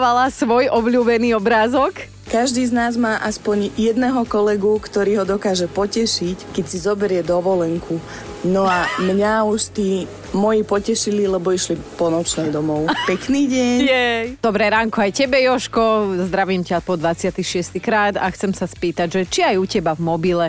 prerozprávala 0.00 0.32
svoj 0.32 0.64
obľúbený 0.72 1.36
obrázok. 1.36 2.08
Každý 2.30 2.62
z 2.62 2.70
nás 2.70 2.94
má 2.94 3.18
aspoň 3.18 3.74
jedného 3.74 4.22
kolegu, 4.22 4.78
ktorý 4.78 5.18
ho 5.18 5.24
dokáže 5.26 5.66
potešiť, 5.66 6.54
keď 6.54 6.64
si 6.64 6.78
zoberie 6.78 7.26
dovolenku. 7.26 7.98
No 8.40 8.64
a 8.64 8.86
mňa 8.96 9.44
už 9.44 9.74
tí 9.74 10.06
moji 10.30 10.62
potešili, 10.62 11.26
lebo 11.26 11.50
išli 11.50 11.74
po 11.98 12.06
nočnej 12.06 12.48
domov. 12.48 12.86
Pekný 13.04 13.50
deň. 13.50 13.76
Jej. 13.82 14.24
Dobré 14.38 14.70
ránko 14.70 15.02
aj 15.02 15.12
tebe, 15.12 15.42
Joško. 15.42 15.82
Zdravím 16.24 16.62
ťa 16.62 16.80
po 16.80 16.94
26. 16.94 17.42
krát 17.76 18.14
a 18.14 18.30
chcem 18.30 18.54
sa 18.54 18.64
spýtať, 18.64 19.10
že 19.10 19.20
či 19.26 19.40
aj 19.42 19.58
u 19.58 19.66
teba 19.66 19.92
v 19.92 20.06
mobile 20.06 20.46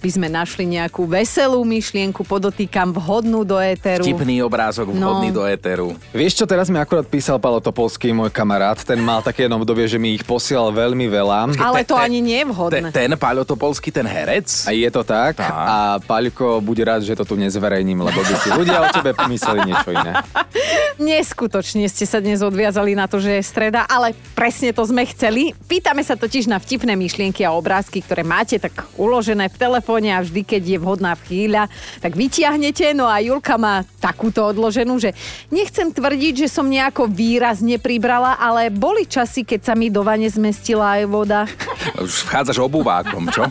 by 0.00 0.10
sme 0.10 0.26
našli 0.26 0.64
nejakú 0.66 1.04
veselú 1.04 1.60
myšlienku, 1.60 2.24
podotýkam 2.24 2.90
vhodnú 2.90 3.44
do 3.44 3.56
éteru. 3.56 4.00
Vtipný 4.02 4.40
obrázok 4.40 4.90
vhodný 4.90 5.28
No. 5.28 5.36
do 5.36 5.42
éteru. 5.44 5.92
Vieš 6.10 6.40
čo, 6.40 6.44
teraz 6.44 6.68
mi 6.68 6.76
akurát 6.76 7.04
písal 7.04 7.36
Palo 7.36 7.60
Topolský, 7.60 8.08
môj 8.10 8.32
kamarát. 8.32 8.80
Ten 8.80 8.96
mal 8.98 9.20
také 9.20 9.44
jedno 9.44 9.60
obdobie, 9.60 9.84
že 9.84 10.00
mi 10.00 10.16
ich 10.16 10.24
posielal 10.24 10.72
veľmi 10.72 11.04
veľa. 11.06 11.19
Ale 11.60 11.84
to 11.84 11.96
ani 11.98 12.24
nie 12.24 12.40
je 12.40 12.46
Ten, 12.46 12.52
vhodné. 12.52 12.88
ten 12.92 13.10
Paľo 13.20 13.44
Topolský, 13.44 13.92
ten 13.92 14.06
herec? 14.08 14.64
A 14.64 14.72
je 14.72 14.88
to 14.88 15.04
tak. 15.04 15.36
A 15.40 16.00
Paľko 16.00 16.64
bude 16.64 16.80
rád, 16.86 17.04
že 17.04 17.12
to 17.12 17.24
tu 17.24 17.34
nezverejním, 17.36 18.00
lebo 18.00 18.20
by 18.20 18.34
si 18.40 18.48
ľudia 18.48 18.80
o 18.80 18.88
tebe 18.88 19.12
pomysleli 19.12 19.68
niečo 19.68 19.90
iné. 19.92 20.12
Neskutočne 21.00 21.88
ste 21.88 22.04
sa 22.04 22.20
dnes 22.20 22.44
odviazali 22.44 22.92
na 22.92 23.08
to, 23.08 23.18
že 23.18 23.40
je 23.40 23.42
streda, 23.42 23.88
ale 23.88 24.12
presne 24.36 24.70
to 24.76 24.84
sme 24.84 25.02
chceli. 25.08 25.56
Pýtame 25.66 26.04
sa 26.04 26.12
totiž 26.14 26.44
na 26.44 26.60
vtipné 26.60 26.92
myšlienky 26.92 27.40
a 27.40 27.56
obrázky, 27.56 28.04
ktoré 28.04 28.20
máte 28.20 28.60
tak 28.60 28.84
uložené 29.00 29.48
v 29.48 29.56
telefóne 29.56 30.12
a 30.12 30.20
vždy, 30.20 30.44
keď 30.44 30.62
je 30.76 30.78
vhodná 30.78 31.16
chvíľa, 31.16 31.72
tak 32.04 32.14
vytiahnete. 32.14 32.92
No 32.92 33.08
a 33.08 33.16
Julka 33.24 33.56
má 33.56 33.82
takúto 33.98 34.44
odloženú, 34.44 35.00
že 35.00 35.16
nechcem 35.48 35.88
tvrdiť, 35.88 36.46
že 36.46 36.48
som 36.52 36.68
nejako 36.68 37.08
výrazne 37.08 37.80
pribrala, 37.80 38.36
ale 38.36 38.68
boli 38.68 39.08
časy, 39.08 39.42
keď 39.42 39.72
sa 39.72 39.74
mi 39.74 39.88
do 39.88 40.04
vane 40.04 40.28
zmestila 40.28 41.00
aj 41.00 41.09
voda. 41.10 41.44
Už 42.04 42.24
vchádzaš 42.30 42.62
obúvákom, 42.62 43.26
čo? 43.28 43.44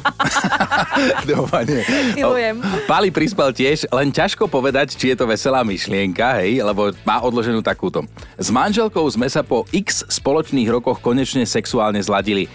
Do 1.30 1.46
vane. 1.52 1.84
Milujem. 2.16 2.64
Pali 2.88 3.12
prispel 3.12 3.52
tiež, 3.52 3.92
len 3.92 4.10
ťažko 4.10 4.48
povedať, 4.48 4.96
či 4.96 5.14
je 5.14 5.20
to 5.20 5.28
veselá 5.28 5.62
myšlienka, 5.68 6.40
hej, 6.42 6.64
lebo 6.64 6.96
má 7.04 7.20
odloženú 7.20 7.60
takúto. 7.60 8.08
S 8.40 8.50
manželkou 8.50 9.04
sme 9.12 9.28
sa 9.28 9.44
po 9.44 9.68
x 9.70 10.08
spoločných 10.08 10.72
rokoch 10.72 11.04
konečne 11.04 11.44
sexuálne 11.44 12.00
zladili. 12.00 12.48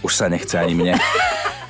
Už 0.00 0.14
sa 0.14 0.30
nechce 0.30 0.56
ani 0.58 0.78
mne. 0.78 0.94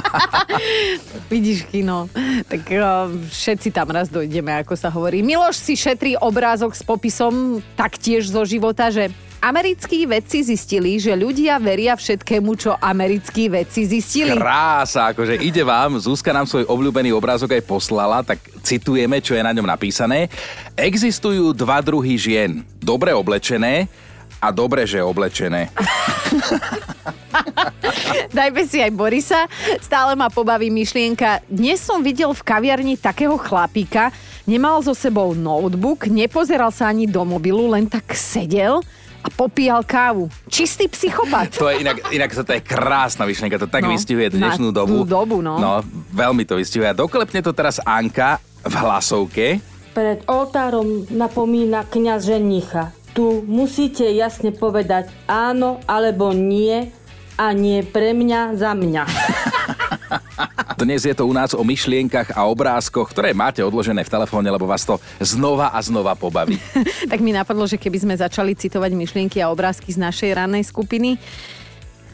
Vidíš 1.32 1.68
kino, 1.68 2.08
tak 2.48 2.62
uh, 2.72 3.08
všetci 3.10 3.72
tam 3.72 3.88
raz 3.92 4.08
dojdeme, 4.08 4.52
ako 4.62 4.74
sa 4.76 4.88
hovorí. 4.88 5.20
Miloš 5.24 5.58
si 5.58 5.74
šetrí 5.78 6.16
obrázok 6.18 6.72
s 6.76 6.82
popisom 6.82 7.60
taktiež 7.76 8.28
zo 8.28 8.42
života, 8.44 8.88
že 8.88 9.12
americkí 9.42 10.06
vedci 10.06 10.46
zistili, 10.46 11.02
že 11.02 11.18
ľudia 11.18 11.58
veria 11.58 11.98
všetkému, 11.98 12.50
čo 12.54 12.78
americkí 12.78 13.50
vedci 13.50 13.82
zistili. 13.90 14.38
Krása, 14.38 15.10
akože 15.10 15.42
ide 15.42 15.66
vám, 15.66 15.98
Zuzka 15.98 16.30
nám 16.30 16.46
svoj 16.46 16.70
obľúbený 16.70 17.10
obrázok 17.10 17.58
aj 17.58 17.66
poslala, 17.66 18.22
tak 18.22 18.38
citujeme, 18.62 19.18
čo 19.18 19.34
je 19.34 19.42
na 19.42 19.50
ňom 19.50 19.66
napísané. 19.66 20.30
Existujú 20.78 21.50
dva 21.50 21.82
druhy 21.82 22.14
žien. 22.14 22.62
Dobre 22.78 23.10
oblečené 23.10 23.90
a 24.38 24.54
dobre, 24.54 24.86
že 24.86 25.02
oblečené. 25.02 25.74
Dajme 28.36 28.62
si 28.64 28.78
aj 28.80 28.92
Borisa. 28.92 29.46
Stále 29.78 30.14
ma 30.14 30.28
pobaví 30.28 30.68
myšlienka. 30.68 31.42
Dnes 31.46 31.80
som 31.80 32.00
videl 32.00 32.30
v 32.32 32.42
kaviarni 32.42 32.94
takého 32.96 33.34
chlapíka, 33.36 34.10
nemal 34.44 34.82
so 34.82 34.92
sebou 34.92 35.32
notebook, 35.32 36.06
nepozeral 36.08 36.70
sa 36.70 36.88
ani 36.88 37.06
do 37.06 37.22
mobilu, 37.22 37.70
len 37.70 37.86
tak 37.86 38.12
sedel 38.12 38.82
a 39.22 39.28
popíjal 39.30 39.86
kávu. 39.86 40.26
Čistý 40.50 40.90
psychopat. 40.90 41.54
To 41.62 41.70
je 41.70 41.78
inak, 41.86 42.10
inak 42.10 42.30
to 42.34 42.42
je 42.42 42.58
krásna 42.58 43.22
myšlienka, 43.22 43.54
to 43.54 43.70
tak 43.70 43.86
No, 43.86 43.94
vystihuje 43.94 44.34
dnešnú 44.34 44.74
na 44.74 44.76
dobu. 44.82 45.06
tú 45.06 45.06
dobu, 45.06 45.38
no. 45.38 45.62
No, 45.62 45.78
veľmi 46.10 46.42
to 46.42 46.58
vystihuje. 46.58 46.90
A 46.90 46.96
doklepne 46.96 47.38
to 47.38 47.54
teraz 47.54 47.78
Anka 47.78 48.42
v 48.66 48.74
hlasovke. 48.74 49.46
Pred 49.92 50.24
oltárom 50.26 51.06
napomína 51.12 51.86
kňaz 51.86 52.24
ženicha. 52.24 52.90
Tu 53.12 53.44
musíte 53.44 54.08
jasne 54.08 54.56
povedať 54.56 55.12
áno 55.28 55.84
alebo 55.84 56.32
nie 56.32 56.88
a 57.36 57.52
nie 57.52 57.84
pre 57.84 58.16
mňa 58.16 58.56
za 58.56 58.72
mňa. 58.72 59.04
Dnes 60.82 61.04
je 61.04 61.14
to 61.14 61.28
u 61.28 61.32
nás 61.36 61.52
o 61.52 61.62
myšlienkach 61.62 62.34
a 62.34 62.48
obrázkoch, 62.48 63.12
ktoré 63.12 63.36
máte 63.36 63.60
odložené 63.62 64.02
v 64.02 64.12
telefóne, 64.12 64.48
lebo 64.50 64.66
vás 64.66 64.82
to 64.82 64.98
znova 65.20 65.70
a 65.70 65.78
znova 65.84 66.16
pobaví. 66.16 66.58
tak 67.12 67.20
mi 67.20 67.30
napadlo, 67.30 67.68
že 67.68 67.78
keby 67.78 67.98
sme 68.02 68.14
začali 68.16 68.56
citovať 68.56 68.90
myšlienky 68.96 69.38
a 69.44 69.52
obrázky 69.52 69.92
z 69.92 70.00
našej 70.00 70.30
rannej 70.32 70.64
skupiny, 70.66 71.20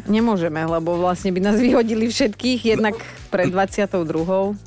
nemôžeme, 0.05 0.61
lebo 0.67 0.99
vlastne 0.99 1.31
by 1.31 1.41
nás 1.41 1.57
vyhodili 1.59 2.11
všetkých, 2.11 2.77
jednak 2.77 2.99
pred 3.29 3.53
22. 3.53 3.93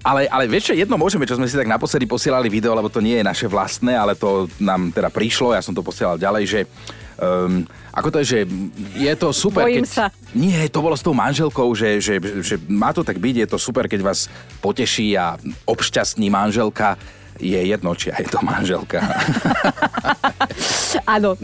Ale, 0.06 0.30
ale 0.30 0.44
vieš 0.46 0.72
čo, 0.72 0.74
jedno 0.78 0.96
môžeme, 0.96 1.26
čo 1.26 1.36
sme 1.36 1.50
si 1.50 1.58
tak 1.58 1.68
naposledy 1.68 2.06
posielali 2.06 2.48
video, 2.48 2.78
lebo 2.78 2.88
to 2.88 3.02
nie 3.02 3.20
je 3.20 3.26
naše 3.26 3.48
vlastné, 3.50 3.98
ale 3.98 4.14
to 4.14 4.46
nám 4.62 4.94
teda 4.94 5.10
prišlo, 5.10 5.58
ja 5.58 5.66
som 5.66 5.74
to 5.74 5.82
posielal 5.82 6.16
ďalej, 6.16 6.44
že 6.46 6.60
um, 7.18 7.66
ako 7.92 8.08
to 8.14 8.18
je, 8.24 8.26
že 8.26 8.40
je 8.96 9.14
to 9.18 9.34
super, 9.34 9.68
Bojím 9.68 9.84
keď... 9.84 9.92
sa. 9.92 10.06
Nie, 10.38 10.70
to 10.72 10.80
bolo 10.80 10.96
s 10.96 11.04
tou 11.04 11.12
manželkou, 11.12 11.68
že, 11.76 12.00
že, 12.00 12.22
že 12.22 12.56
má 12.70 12.96
to 12.96 13.02
tak 13.04 13.20
byť, 13.20 13.36
je 13.44 13.48
to 13.50 13.58
super, 13.60 13.90
keď 13.90 14.06
vás 14.06 14.32
poteší 14.64 15.18
a 15.18 15.36
obšťastní 15.68 16.32
manželka. 16.32 16.96
Je 17.42 17.58
jedno, 17.58 17.98
či 17.98 18.14
aj 18.14 18.22
je 18.22 18.30
to 18.30 18.40
manželka. 18.46 19.02
Áno, 21.08 21.38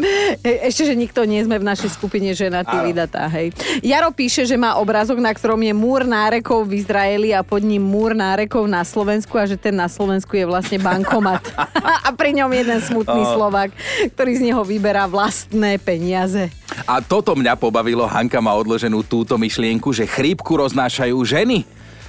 E- 0.43 0.67
ešte, 0.67 0.83
že 0.87 0.95
nikto 0.95 1.23
nie 1.23 1.39
sme 1.43 1.59
v 1.59 1.67
našej 1.67 1.95
skupine 1.95 2.31
ženatý 2.35 2.75
vydatá, 2.83 3.31
hej. 3.31 3.55
Jaro 3.79 4.11
píše, 4.11 4.43
že 4.43 4.59
má 4.59 4.75
obrázok, 4.79 5.23
na 5.23 5.31
ktorom 5.31 5.59
je 5.63 5.73
múr 5.73 6.03
nárekov 6.03 6.67
v 6.67 6.83
Izraeli 6.83 7.31
a 7.31 7.41
pod 7.43 7.63
ním 7.63 7.83
múr 7.83 8.11
nárekov 8.11 8.67
na 8.67 8.83
Slovensku 8.83 9.39
a 9.39 9.47
že 9.47 9.55
ten 9.55 9.75
na 9.75 9.87
Slovensku 9.87 10.35
je 10.35 10.45
vlastne 10.47 10.77
bankomat. 10.79 11.43
a 12.07 12.09
pri 12.11 12.35
ňom 12.37 12.51
jeden 12.51 12.79
smutný 12.83 13.23
Slovak, 13.33 13.71
ktorý 14.15 14.31
z 14.35 14.41
neho 14.51 14.61
vyberá 14.63 15.07
vlastné 15.07 15.79
peniaze. 15.79 16.51
A 16.85 16.99
toto 16.99 17.33
mňa 17.33 17.55
pobavilo, 17.55 18.05
Hanka 18.05 18.43
má 18.43 18.53
odloženú 18.53 19.01
túto 19.03 19.39
myšlienku, 19.39 19.89
že 19.95 20.05
chrípku 20.07 20.59
roznášajú 20.59 21.17
ženy. 21.23 21.63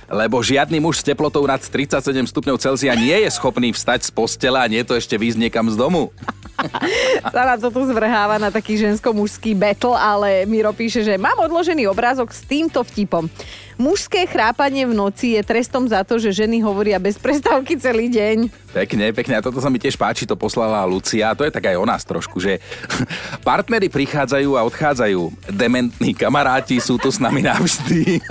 Lebo 0.08 0.40
žiadny 0.40 0.80
muž 0.80 1.04
s 1.04 1.06
teplotou 1.06 1.44
nad 1.44 1.60
37 1.60 2.00
stupňov 2.32 2.56
Celzia 2.56 2.96
nie 2.96 3.12
je 3.12 3.28
schopný 3.28 3.76
vstať 3.76 4.08
z 4.08 4.10
postela 4.16 4.64
a 4.64 4.70
nie 4.70 4.80
to 4.80 4.96
ešte 4.96 5.20
výjsť 5.20 5.36
niekam 5.36 5.68
z 5.68 5.76
domu. 5.76 6.08
sa 7.34 7.56
to 7.58 7.70
tu 7.70 7.86
zvrháva 7.86 8.38
na 8.38 8.50
taký 8.50 8.78
žensko-mužský 8.78 9.54
battle, 9.54 9.94
ale 9.94 10.46
Miro 10.46 10.72
píše, 10.74 11.04
že 11.06 11.18
mám 11.18 11.38
odložený 11.38 11.86
obrázok 11.86 12.34
s 12.34 12.42
týmto 12.44 12.82
vtipom. 12.82 13.30
Mužské 13.78 14.26
chrápanie 14.26 14.90
v 14.90 14.92
noci 14.94 15.38
je 15.38 15.42
trestom 15.46 15.86
za 15.86 16.02
to, 16.02 16.18
že 16.18 16.34
ženy 16.34 16.58
hovoria 16.66 16.98
bez 16.98 17.14
prestávky 17.14 17.78
celý 17.78 18.10
deň. 18.10 18.50
Pekne, 18.74 19.14
pekne. 19.14 19.38
A 19.38 19.44
toto 19.44 19.62
sa 19.62 19.70
mi 19.70 19.78
tiež 19.78 19.94
páči, 19.94 20.26
to 20.26 20.34
poslala 20.34 20.82
Lucia. 20.82 21.30
To 21.38 21.46
je 21.46 21.54
tak 21.54 21.70
aj 21.70 21.78
o 21.78 21.86
nás 21.86 22.02
trošku, 22.02 22.42
že 22.42 22.58
partnery 23.46 23.86
prichádzajú 23.86 24.58
a 24.58 24.66
odchádzajú. 24.66 25.54
Dementní 25.54 26.10
kamaráti 26.10 26.82
sú 26.82 26.98
tu 26.98 27.14
s 27.14 27.22
nami 27.22 27.46
navždy. 27.46 28.18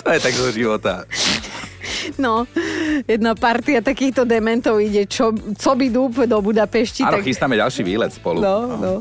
to 0.00 0.06
je 0.08 0.18
tak 0.24 0.32
zo 0.32 0.48
života. 0.48 1.04
No, 2.18 2.46
jedna 3.06 3.32
partia 3.34 3.80
takýchto 3.80 4.26
dementov 4.26 4.78
ide 4.82 5.06
čo, 5.08 5.32
co 5.34 5.70
by 5.74 5.86
dúb 5.88 6.24
do 6.26 6.38
Budapešti. 6.42 7.02
Áno, 7.06 7.20
tak... 7.20 7.26
chystáme 7.26 7.58
ďalší 7.58 7.82
výlet 7.82 8.12
spolu. 8.12 8.42
No, 8.42 8.56
no. 8.78 8.92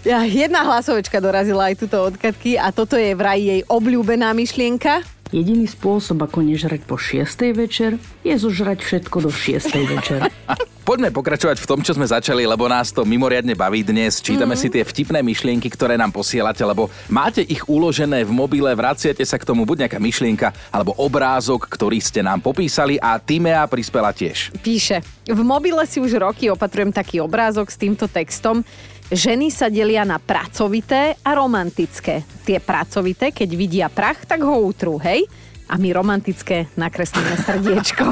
Ja, 0.00 0.24
jedna 0.24 0.64
hlasovečka 0.64 1.20
dorazila 1.20 1.68
aj 1.68 1.84
túto 1.84 2.00
odkatky 2.00 2.56
a 2.56 2.72
toto 2.72 2.96
je 2.96 3.12
vraj 3.12 3.36
jej 3.36 3.60
obľúbená 3.68 4.32
myšlienka. 4.32 5.04
Jediný 5.30 5.68
spôsob, 5.68 6.24
ako 6.24 6.42
nežrať 6.42 6.82
po 6.88 6.98
6. 6.98 7.54
večer, 7.54 8.00
je 8.26 8.34
zožrať 8.34 8.82
všetko 8.82 9.16
do 9.22 9.30
6. 9.30 9.70
večer. 9.86 10.20
Poďme 10.80 11.12
pokračovať 11.12 11.60
v 11.60 11.68
tom, 11.68 11.84
čo 11.84 11.92
sme 11.92 12.08
začali, 12.08 12.48
lebo 12.48 12.64
nás 12.64 12.88
to 12.88 13.04
mimoriadne 13.04 13.52
baví 13.52 13.84
dnes. 13.84 14.24
Čítame 14.24 14.56
mm-hmm. 14.56 14.64
si 14.64 14.72
tie 14.72 14.80
vtipné 14.80 15.20
myšlienky, 15.20 15.68
ktoré 15.68 16.00
nám 16.00 16.08
posielate, 16.08 16.64
lebo 16.64 16.88
máte 17.12 17.44
ich 17.44 17.60
uložené 17.68 18.24
v 18.24 18.32
mobile, 18.32 18.72
vraciate 18.72 19.20
sa 19.22 19.36
k 19.36 19.44
tomu 19.44 19.68
buď 19.68 19.86
nejaká 19.86 20.00
myšlienka 20.00 20.48
alebo 20.72 20.96
obrázok, 20.96 21.68
ktorý 21.68 22.00
ste 22.00 22.24
nám 22.24 22.40
popísali 22.40 22.96
a 22.96 23.20
Timea 23.20 23.68
prispela 23.68 24.08
tiež. 24.10 24.56
Píše, 24.64 25.04
v 25.28 25.40
mobile 25.44 25.84
si 25.84 26.00
už 26.00 26.16
roky 26.16 26.48
opatrujem 26.48 26.90
taký 26.90 27.20
obrázok 27.20 27.68
s 27.68 27.76
týmto 27.76 28.08
textom. 28.08 28.64
Ženy 29.12 29.50
sa 29.52 29.66
delia 29.66 30.06
na 30.06 30.16
pracovité 30.16 31.18
a 31.20 31.34
romantické. 31.36 32.22
Tie 32.46 32.56
pracovité, 32.62 33.34
keď 33.34 33.48
vidia 33.52 33.88
prach, 33.90 34.22
tak 34.22 34.40
ho 34.46 34.54
utrú, 34.64 34.96
hej? 35.02 35.28
A 35.70 35.78
my 35.78 35.94
romantické 35.94 36.66
nakreslíme 36.74 37.38
srdiečko. 37.46 38.02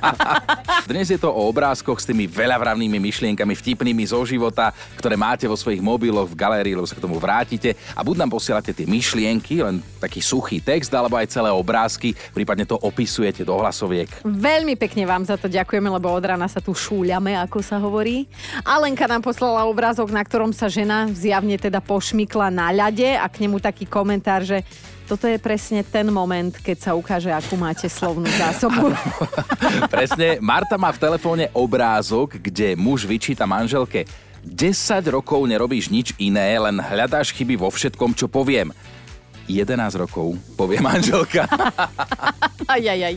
Dnes 0.90 1.12
je 1.12 1.20
to 1.20 1.28
o 1.28 1.44
obrázkoch 1.52 2.00
s 2.00 2.08
tými 2.08 2.24
veľavravnými 2.24 2.96
myšlienkami, 2.96 3.52
vtipnými 3.52 4.00
zo 4.08 4.24
života, 4.24 4.72
ktoré 4.96 5.12
máte 5.12 5.44
vo 5.44 5.60
svojich 5.60 5.84
mobiloch 5.84 6.32
v 6.32 6.40
galérii, 6.40 6.72
lebo 6.72 6.88
sa 6.88 6.96
k 6.96 7.04
tomu 7.04 7.20
vrátite 7.20 7.76
a 7.92 8.00
buď 8.00 8.24
nám 8.24 8.32
posielate 8.32 8.72
tie 8.72 8.88
myšlienky, 8.88 9.60
len 9.60 9.84
taký 10.00 10.24
suchý 10.24 10.64
text, 10.64 10.88
alebo 10.96 11.20
aj 11.20 11.28
celé 11.28 11.52
obrázky, 11.52 12.16
prípadne 12.32 12.64
to 12.64 12.80
opisujete 12.80 13.44
do 13.44 13.60
hlasoviek. 13.60 14.08
Veľmi 14.24 14.72
pekne 14.80 15.04
vám 15.04 15.28
za 15.28 15.36
to 15.36 15.52
ďakujeme, 15.52 15.92
lebo 15.92 16.08
od 16.08 16.24
rána 16.24 16.48
sa 16.48 16.64
tu 16.64 16.72
šúľame, 16.72 17.36
ako 17.44 17.60
sa 17.60 17.76
hovorí. 17.76 18.24
Alenka 18.64 19.04
nám 19.04 19.20
poslala 19.20 19.68
obrázok, 19.68 20.08
na 20.08 20.24
ktorom 20.24 20.56
sa 20.56 20.72
žena 20.72 21.04
zjavne 21.12 21.60
teda 21.60 21.84
pošmykla 21.84 22.48
na 22.48 22.72
ľade 22.72 23.20
a 23.20 23.28
k 23.28 23.44
nemu 23.44 23.60
taký 23.60 23.84
komentár, 23.84 24.48
že 24.48 24.64
toto 25.10 25.26
je 25.26 25.42
presne 25.42 25.82
ten 25.82 26.06
moment, 26.06 26.54
keď 26.54 26.78
sa 26.78 26.90
ukáže, 26.94 27.34
akú 27.34 27.58
máte 27.58 27.90
slovnú 27.90 28.30
zásobu. 28.30 28.94
Presne. 29.94 30.38
Marta 30.38 30.78
má 30.78 30.94
v 30.94 31.02
telefóne 31.02 31.50
obrázok, 31.50 32.38
kde 32.38 32.78
muž 32.78 33.10
vyčíta 33.10 33.42
manželke 33.42 34.06
10 34.46 34.70
rokov 35.10 35.42
nerobíš 35.50 35.90
nič 35.90 36.14
iné, 36.22 36.54
len 36.62 36.78
hľadáš 36.78 37.34
chyby 37.34 37.58
vo 37.58 37.74
všetkom, 37.74 38.14
čo 38.14 38.30
poviem. 38.30 38.70
11 39.50 39.98
rokov, 39.98 40.38
povie 40.54 40.78
manželka. 40.78 41.42
Aj, 42.70 42.78
aj, 42.78 43.02
aj. 43.02 43.14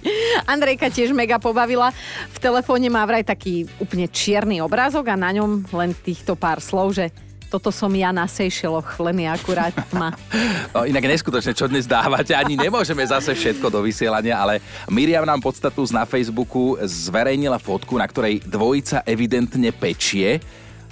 Andrejka 0.50 0.90
tiež 0.90 1.14
mega 1.14 1.38
pobavila. 1.38 1.94
V 2.34 2.38
telefóne 2.42 2.90
má 2.90 3.06
vraj 3.06 3.22
taký 3.22 3.70
úplne 3.78 4.10
čierny 4.10 4.66
obrázok 4.66 5.14
a 5.14 5.20
na 5.20 5.30
ňom 5.30 5.70
len 5.70 5.94
týchto 5.94 6.34
pár 6.34 6.58
slov, 6.58 6.98
že 6.98 7.14
toto 7.54 7.70
som 7.70 7.94
ja 7.94 8.10
na 8.10 8.26
Seychelloch, 8.26 8.98
len 8.98 9.22
je 9.22 9.28
akurát 9.30 9.78
ma. 9.94 10.10
No, 10.74 10.90
inak 10.90 11.06
neskutočne, 11.06 11.54
čo 11.54 11.70
dnes 11.70 11.86
dávate, 11.86 12.34
ani 12.34 12.58
nemôžeme 12.58 13.06
zase 13.06 13.38
všetko 13.38 13.70
do 13.70 13.86
vysielania, 13.86 14.42
ale 14.42 14.58
Miriam 14.90 15.22
nám 15.22 15.38
podstatu 15.38 15.86
na 15.94 16.02
Facebooku 16.10 16.82
zverejnila 16.82 17.62
fotku, 17.62 17.94
na 18.02 18.10
ktorej 18.10 18.42
dvojica 18.42 19.06
evidentne 19.06 19.70
pečie 19.70 20.42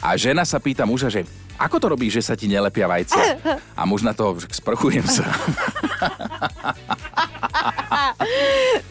a 0.05 0.13
žena 0.13 0.45
sa 0.45 0.61
pýta 0.61 0.85
muža, 0.85 1.09
že 1.09 1.25
ako 1.57 1.77
to 1.81 1.87
robíš, 1.97 2.21
že 2.21 2.27
sa 2.29 2.37
ti 2.37 2.45
nelepia 2.45 2.85
vajcia? 2.85 3.41
A 3.79 3.85
muž 3.85 4.01
na 4.05 4.13
to, 4.13 4.37
že 4.37 4.49
sprchujem 4.53 5.05
sa. 5.05 5.25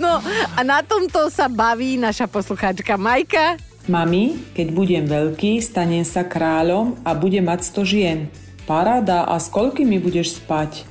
No 0.00 0.21
a 0.57 0.61
na 0.65 0.81
tomto 0.81 1.29
sa 1.33 1.49
baví 1.49 1.97
naša 1.97 2.29
poslucháčka 2.29 2.97
Majka. 2.97 3.70
Mami, 3.88 4.37
keď 4.52 4.76
budem 4.76 5.04
veľký, 5.08 5.64
stanem 5.64 6.04
sa 6.04 6.20
kráľom 6.20 7.00
a 7.00 7.16
budem 7.16 7.49
mať 7.49 7.72
100 7.80 7.88
žien. 7.88 8.18
Paráda, 8.68 9.25
a 9.25 9.40
s 9.40 9.49
koľkými 9.49 9.96
budeš 9.96 10.37
spať? 10.37 10.84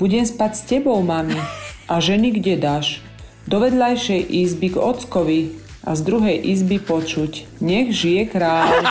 Budem 0.00 0.24
spať 0.24 0.52
s 0.56 0.62
tebou, 0.64 0.96
mami. 1.04 1.36
A 1.84 2.00
ženy 2.00 2.32
kde 2.32 2.56
dáš? 2.56 3.04
Do 3.44 3.60
vedľajšej 3.60 4.24
izby 4.24 4.72
k 4.72 4.80
ockovi 4.80 5.40
a 5.84 5.92
z 5.92 6.00
druhej 6.00 6.40
izby 6.40 6.80
počuť. 6.80 7.60
Nech 7.60 7.92
žije 7.92 8.32
kráľ. 8.32 8.88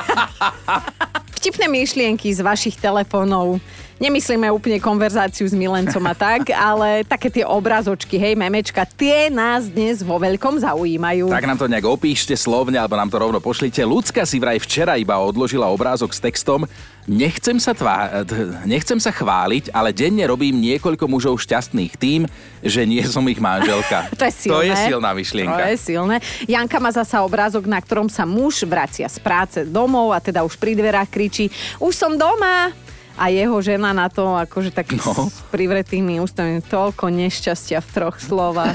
Vtipné 1.41 1.65
myšlienky 1.71 2.29
z 2.29 2.45
vašich 2.45 2.77
telefónov 2.77 3.57
Nemyslíme 3.99 4.47
úplne 4.47 4.79
konverzáciu 4.79 5.43
s 5.43 5.51
milencom 5.51 5.99
a 6.07 6.15
tak, 6.15 6.55
ale 6.71 7.03
také 7.03 7.27
tie 7.27 7.43
obrazočky, 7.43 8.15
hej, 8.15 8.33
memečka, 8.39 8.87
tie 8.87 9.27
nás 9.27 9.67
dnes 9.67 9.99
vo 9.99 10.15
veľkom 10.15 10.63
zaujímajú. 10.63 11.27
Tak 11.27 11.47
nám 11.47 11.59
to 11.59 11.67
nejak 11.67 11.83
opíšte 11.83 12.31
slovne, 12.39 12.79
alebo 12.79 12.95
nám 12.95 13.11
to 13.11 13.19
rovno 13.19 13.43
pošlite. 13.43 13.83
Ľudská 13.83 14.23
si 14.23 14.39
vraj 14.39 14.57
včera 14.63 14.95
iba 14.95 15.19
odložila 15.19 15.67
obrázok 15.67 16.15
s 16.15 16.23
textom 16.23 16.63
Nechcem 17.09 17.57
sa, 17.57 17.73
tvá... 17.73 18.21
Nechcem 18.69 19.01
sa 19.01 19.09
chváliť, 19.09 19.73
ale 19.73 19.89
denne 19.89 20.21
robím 20.29 20.61
niekoľko 20.61 21.09
mužov 21.09 21.41
šťastných 21.41 21.97
tým, 21.97 22.29
že 22.61 22.85
nie 22.85 23.01
som 23.01 23.25
ich 23.25 23.41
manželka. 23.41 24.05
to 24.19 24.29
je 24.29 24.45
silné. 24.45 24.53
To 24.53 24.61
je 24.61 24.75
silná 24.93 25.11
myšlienka. 25.17 25.57
To 25.57 25.73
je 25.73 25.79
silné. 25.81 26.15
Janka 26.45 26.77
má 26.77 26.93
zasa 26.93 27.25
obrázok, 27.25 27.65
na 27.65 27.81
ktorom 27.81 28.13
sa 28.13 28.29
muž 28.29 28.61
vracia 28.69 29.09
z 29.09 29.17
práce 29.17 29.65
domov 29.65 30.13
a 30.13 30.21
teda 30.21 30.45
už 30.45 30.53
pri 30.61 30.77
dverách 30.77 31.09
kričí 31.09 31.49
Už 31.81 31.97
som 31.97 32.13
doma! 32.13 32.88
A 33.19 33.27
jeho 33.27 33.59
žena 33.59 33.91
na 33.91 34.07
to 34.07 34.31
akože 34.31 34.71
tak 34.71 34.95
no. 34.95 35.27
s 35.27 35.43
privretými 35.51 36.23
ústami 36.23 36.63
toľko 36.63 37.11
nešťastia 37.11 37.83
v 37.83 37.89
troch 37.91 38.15
slovách. 38.23 38.71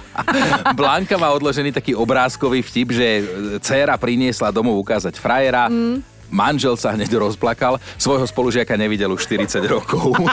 Blanka 0.80 1.20
má 1.20 1.28
odložený 1.36 1.76
taký 1.76 1.92
obrázkový 1.92 2.64
vtip, 2.64 2.96
že 2.96 3.08
dcéra 3.60 4.00
priniesla 4.00 4.48
domov 4.48 4.80
ukázať 4.80 5.20
frajera, 5.20 5.68
mm. 5.68 6.00
manžel 6.32 6.80
sa 6.80 6.96
hneď 6.96 7.20
rozplakal, 7.20 7.76
svojho 8.00 8.24
spolužiaka 8.24 8.80
nevidel 8.80 9.12
už 9.12 9.28
40 9.28 9.60
rokov. 9.68 10.16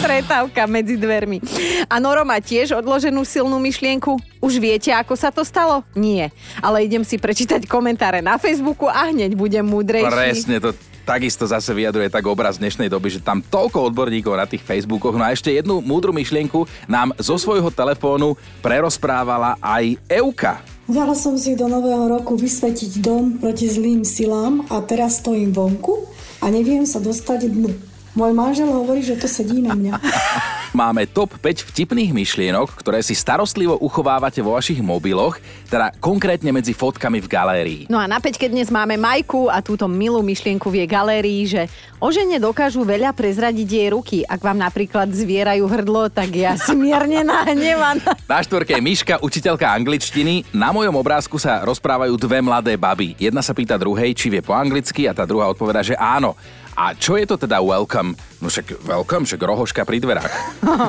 Stretávka 0.00 0.64
medzi 0.70 0.94
dvermi. 0.94 1.42
A 1.90 1.98
Noro 1.98 2.22
má 2.22 2.38
tiež 2.38 2.70
odloženú 2.70 3.26
silnú 3.26 3.58
myšlienku. 3.58 4.14
Už 4.38 4.62
viete, 4.62 4.94
ako 4.94 5.18
sa 5.18 5.34
to 5.34 5.42
stalo? 5.42 5.82
Nie. 5.98 6.30
Ale 6.62 6.86
idem 6.86 7.02
si 7.02 7.18
prečítať 7.18 7.66
komentáre 7.66 8.22
na 8.22 8.38
Facebooku 8.38 8.86
a 8.86 9.10
hneď 9.10 9.34
budem 9.34 9.66
múdrejší. 9.66 10.06
Presne 10.06 10.56
to 10.62 10.70
takisto 11.10 11.42
zase 11.42 11.74
vyjadruje 11.74 12.06
tak 12.06 12.22
obraz 12.30 12.62
dnešnej 12.62 12.86
doby, 12.86 13.10
že 13.10 13.18
tam 13.18 13.42
toľko 13.42 13.90
odborníkov 13.90 14.30
na 14.38 14.46
tých 14.46 14.62
Facebookoch. 14.62 15.18
No 15.18 15.26
a 15.26 15.34
ešte 15.34 15.50
jednu 15.50 15.82
múdru 15.82 16.14
myšlienku 16.14 16.70
nám 16.86 17.10
zo 17.18 17.34
svojho 17.34 17.66
telefónu 17.74 18.38
prerozprávala 18.62 19.58
aj 19.58 19.98
Euka. 20.06 20.62
Dala 20.86 21.18
som 21.18 21.34
si 21.34 21.58
do 21.58 21.66
nového 21.66 22.06
roku 22.06 22.38
vysvetiť 22.38 23.02
dom 23.02 23.42
proti 23.42 23.66
zlým 23.66 24.06
silám 24.06 24.62
a 24.70 24.78
teraz 24.86 25.18
stojím 25.18 25.50
vonku 25.50 26.06
a 26.38 26.46
neviem 26.46 26.86
sa 26.86 27.02
dostať 27.02 27.50
dnu. 27.58 27.89
Môj 28.10 28.34
manžel 28.34 28.66
hovorí, 28.66 29.06
že 29.06 29.14
to 29.14 29.30
sedí 29.30 29.62
na 29.62 29.78
mňa. 29.78 29.94
Máme 30.70 31.06
top 31.10 31.34
5 31.38 31.66
vtipných 31.66 32.14
myšlienok, 32.14 32.78
ktoré 32.78 33.02
si 33.02 33.14
starostlivo 33.14 33.74
uchovávate 33.82 34.38
vo 34.38 34.54
vašich 34.54 34.78
mobiloch, 34.78 35.38
teda 35.66 35.90
konkrétne 35.98 36.54
medzi 36.54 36.74
fotkami 36.74 37.18
v 37.18 37.26
galérii. 37.26 37.82
No 37.90 37.98
a 37.98 38.06
na 38.06 38.22
5 38.22 38.50
dnes 38.50 38.70
máme 38.70 38.94
Majku 38.94 39.50
a 39.50 39.58
túto 39.62 39.90
milú 39.90 40.22
myšlienku 40.22 40.70
v 40.70 40.82
jej 40.82 40.88
galérii, 40.90 41.42
že 41.46 41.66
o 41.98 42.06
žene 42.14 42.38
dokážu 42.38 42.86
veľa 42.86 43.10
prezradiť 43.14 43.66
jej 43.66 43.88
ruky. 43.90 44.18
Ak 44.22 44.42
vám 44.42 44.62
napríklad 44.62 45.10
zvierajú 45.10 45.66
hrdlo, 45.66 46.06
tak 46.06 46.30
ja 46.34 46.54
si 46.54 46.74
mierne 46.78 47.26
nahnevaná. 47.30 48.14
Na 48.30 48.38
štvorke 48.38 48.78
je 48.78 48.82
Miška, 48.82 49.18
učiteľka 49.22 49.66
angličtiny. 49.74 50.54
Na 50.54 50.70
mojom 50.70 50.94
obrázku 50.98 51.38
sa 51.38 51.66
rozprávajú 51.66 52.14
dve 52.14 52.38
mladé 52.42 52.78
baby. 52.78 53.18
Jedna 53.18 53.42
sa 53.42 53.54
pýta 53.54 53.74
druhej, 53.74 54.14
či 54.14 54.30
vie 54.30 54.38
po 54.38 54.54
anglicky 54.54 55.10
a 55.10 55.14
tá 55.14 55.26
druhá 55.26 55.50
odpoveda, 55.50 55.82
že 55.82 55.98
áno. 55.98 56.38
A 56.78 56.94
čo 56.94 57.18
je 57.18 57.26
to 57.26 57.36
teda 57.36 57.58
welcome? 57.60 58.14
No 58.38 58.48
však 58.48 58.86
welcome, 58.86 59.26
však 59.26 59.40
rohoška 59.42 59.82
pri 59.82 59.98
dverách. 59.98 60.34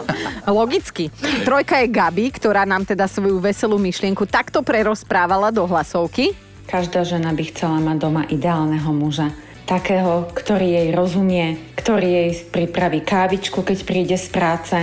Logicky. 0.48 1.10
Trojka 1.44 1.82
je 1.82 1.88
Gabi, 1.90 2.30
ktorá 2.30 2.64
nám 2.64 2.86
teda 2.86 3.10
svoju 3.10 3.42
veselú 3.42 3.82
myšlienku 3.82 4.30
takto 4.30 4.62
prerozprávala 4.62 5.50
do 5.50 5.66
hlasovky. 5.66 6.38
Každá 6.70 7.04
žena 7.04 7.36
by 7.36 7.44
chcela 7.52 7.84
mať 7.84 7.98
doma 7.98 8.24
ideálneho 8.30 8.94
muža. 8.96 9.34
Takého, 9.68 10.32
ktorý 10.32 10.68
jej 10.68 10.90
rozumie, 10.96 11.60
ktorý 11.76 12.08
jej 12.08 12.32
pripraví 12.48 13.04
kávičku, 13.04 13.64
keď 13.64 13.78
príde 13.84 14.18
z 14.20 14.28
práce, 14.32 14.78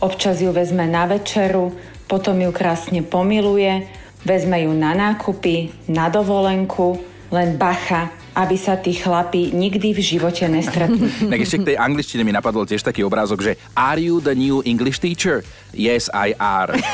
občas 0.00 0.40
ju 0.40 0.52
vezme 0.52 0.84
na 0.88 1.08
večeru, 1.08 1.72
potom 2.06 2.38
ju 2.38 2.50
krásne 2.54 3.02
pomiluje, 3.02 3.88
vezme 4.22 4.64
ju 4.64 4.72
na 4.72 4.94
nákupy, 4.94 5.88
na 5.90 6.06
dovolenku, 6.08 7.00
len 7.34 7.58
bacha, 7.58 8.14
aby 8.36 8.56
sa 8.60 8.76
tí 8.76 8.92
chlapi 8.92 9.56
nikdy 9.56 9.96
v 9.96 10.00
živote 10.04 10.44
nestretli. 10.44 11.08
tak 11.32 11.40
ešte 11.40 11.64
k 11.64 11.68
tej 11.72 11.76
angličtine 11.80 12.20
mi 12.20 12.36
napadol 12.36 12.68
tiež 12.68 12.84
taký 12.84 13.00
obrázok, 13.00 13.40
že 13.40 13.52
Are 13.72 13.96
you 13.96 14.20
the 14.20 14.36
new 14.36 14.60
English 14.68 15.00
teacher? 15.00 15.40
Yes, 15.72 16.12
I 16.12 16.36
are. 16.36 16.76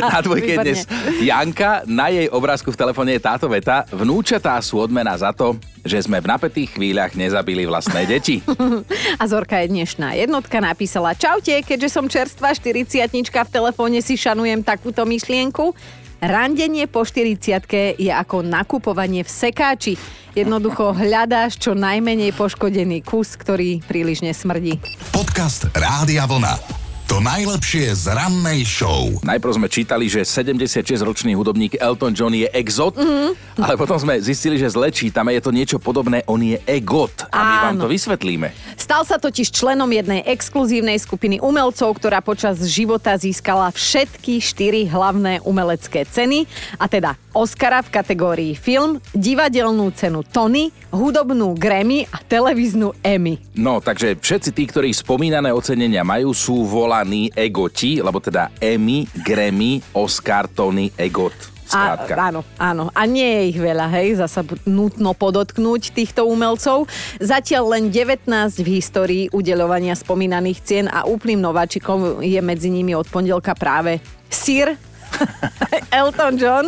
Na 0.00 0.20
dvojke 0.20 0.58
dnes 0.58 0.86
Janka, 1.22 1.86
na 1.86 2.10
jej 2.10 2.26
obrázku 2.30 2.74
v 2.74 2.78
telefóne 2.78 3.14
je 3.14 3.22
táto 3.22 3.46
veta. 3.46 3.86
Vnúčatá 3.90 4.58
sú 4.58 4.82
odmena 4.82 5.14
za 5.14 5.30
to, 5.30 5.54
že 5.86 6.08
sme 6.08 6.18
v 6.18 6.30
napätých 6.30 6.74
chvíľach 6.74 7.12
nezabili 7.14 7.68
vlastné 7.68 8.08
deti. 8.08 8.42
A 9.20 9.24
Zorka 9.28 9.60
je 9.62 9.70
dnešná 9.70 10.18
jednotka 10.18 10.58
napísala 10.58 11.14
Čaute, 11.14 11.62
keďže 11.62 11.88
som 11.92 12.10
čerstvá 12.10 12.56
40 12.56 13.06
v 13.22 13.50
telefóne 13.52 13.98
si 14.02 14.18
šanujem 14.18 14.64
takúto 14.64 15.04
myšlienku. 15.06 15.76
Randenie 16.24 16.88
po 16.88 17.04
40 17.04 18.00
je 18.00 18.08
ako 18.08 18.40
nakupovanie 18.40 19.20
v 19.20 19.30
sekáči. 19.30 20.00
Jednoducho 20.32 20.96
hľadáš 20.96 21.60
čo 21.60 21.76
najmenej 21.76 22.32
poškodený 22.32 23.04
kus, 23.04 23.36
ktorý 23.36 23.84
príliš 23.84 24.24
nesmrdí. 24.24 24.80
Podcast 25.12 25.68
Rádia 25.76 26.24
Vlna. 26.24 26.83
To 27.04 27.20
najlepšie 27.20 27.92
z 27.92 28.16
rannej 28.16 28.64
show. 28.64 29.12
Najprv 29.20 29.52
sme 29.60 29.68
čítali, 29.68 30.08
že 30.08 30.24
76-ročný 30.24 31.36
hudobník 31.36 31.76
Elton 31.76 32.16
John 32.16 32.32
je 32.32 32.48
exot, 32.48 32.96
mm-hmm. 32.96 33.60
ale 33.60 33.76
potom 33.76 34.00
sme 34.00 34.16
zistili, 34.24 34.56
že 34.56 34.72
zle 34.72 34.88
čítame, 34.88 35.36
je 35.36 35.44
to 35.44 35.52
niečo 35.52 35.76
podobné, 35.76 36.24
on 36.24 36.40
je 36.40 36.56
egot. 36.64 37.28
A 37.28 37.38
my 37.44 37.56
vám 37.70 37.76
to 37.84 37.92
vysvetlíme. 37.92 38.56
Stal 38.80 39.04
sa 39.04 39.20
totiž 39.20 39.52
členom 39.52 39.86
jednej 39.92 40.24
exkluzívnej 40.24 40.96
skupiny 40.96 41.44
umelcov, 41.44 41.92
ktorá 42.00 42.24
počas 42.24 42.64
života 42.64 43.12
získala 43.20 43.68
všetky 43.68 44.40
štyri 44.40 44.88
hlavné 44.88 45.44
umelecké 45.44 46.08
ceny, 46.08 46.48
a 46.80 46.88
teda 46.88 47.20
Oscara 47.34 47.82
v 47.82 47.90
kategórii 47.90 48.54
film, 48.54 49.02
divadelnú 49.10 49.90
cenu 49.90 50.22
Tony, 50.22 50.70
hudobnú 50.94 51.58
Grammy 51.58 52.06
a 52.14 52.22
televíznu 52.22 52.94
Emmy. 53.02 53.42
No, 53.58 53.82
takže 53.82 54.14
všetci 54.14 54.54
tí, 54.54 54.70
ktorí 54.70 54.94
spomínané 54.94 55.50
ocenenia 55.50 56.06
majú, 56.06 56.30
sú 56.30 56.62
volaní 56.62 57.34
egoti, 57.34 57.98
lebo 57.98 58.22
teda 58.22 58.54
Emmy, 58.62 59.10
Grammy, 59.26 59.82
Oscar, 59.98 60.46
Tony, 60.46 60.94
egot. 60.94 61.34
A, 61.74 61.98
Skrátka. 61.98 62.14
áno, 62.14 62.40
áno. 62.54 62.84
A 62.94 63.02
nie 63.02 63.26
je 63.26 63.42
ich 63.50 63.58
veľa, 63.58 63.90
hej, 63.98 64.22
zasa 64.22 64.46
nutno 64.62 65.10
podotknúť 65.10 65.90
týchto 65.90 66.22
umelcov. 66.30 66.86
Zatiaľ 67.18 67.74
len 67.74 67.84
19 67.90 68.30
v 68.62 68.68
histórii 68.78 69.24
udeľovania 69.34 69.98
spomínaných 69.98 70.58
cien 70.62 70.86
a 70.86 71.02
úplným 71.02 71.42
nováčikom 71.42 72.22
je 72.22 72.38
medzi 72.38 72.70
nimi 72.70 72.94
od 72.94 73.10
pondelka 73.10 73.58
práve 73.58 73.98
Sir 74.30 74.78
Elton 76.00 76.34
John. 76.38 76.66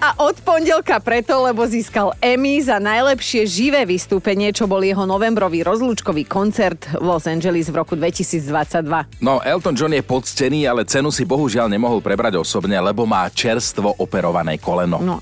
A 0.00 0.16
od 0.16 0.32
pondelka 0.40 0.96
preto, 0.96 1.44
lebo 1.44 1.60
získal 1.68 2.16
Emmy 2.24 2.56
za 2.64 2.80
najlepšie 2.80 3.44
živé 3.44 3.84
vystúpenie, 3.84 4.48
čo 4.48 4.64
bol 4.64 4.80
jeho 4.80 5.04
novembrový 5.04 5.60
rozlúčkový 5.60 6.24
koncert 6.24 6.88
v 6.96 7.04
Los 7.04 7.28
Angeles 7.28 7.68
v 7.68 7.84
roku 7.84 8.00
2022. 8.00 9.20
No, 9.20 9.44
Elton 9.44 9.76
John 9.76 9.92
je 9.92 10.00
poctený, 10.00 10.64
ale 10.64 10.88
cenu 10.88 11.12
si 11.12 11.28
bohužiaľ 11.28 11.68
nemohol 11.68 12.00
prebrať 12.00 12.40
osobne, 12.40 12.80
lebo 12.80 13.04
má 13.04 13.28
čerstvo 13.28 13.92
operované 14.00 14.56
koleno. 14.56 15.04
No, 15.04 15.20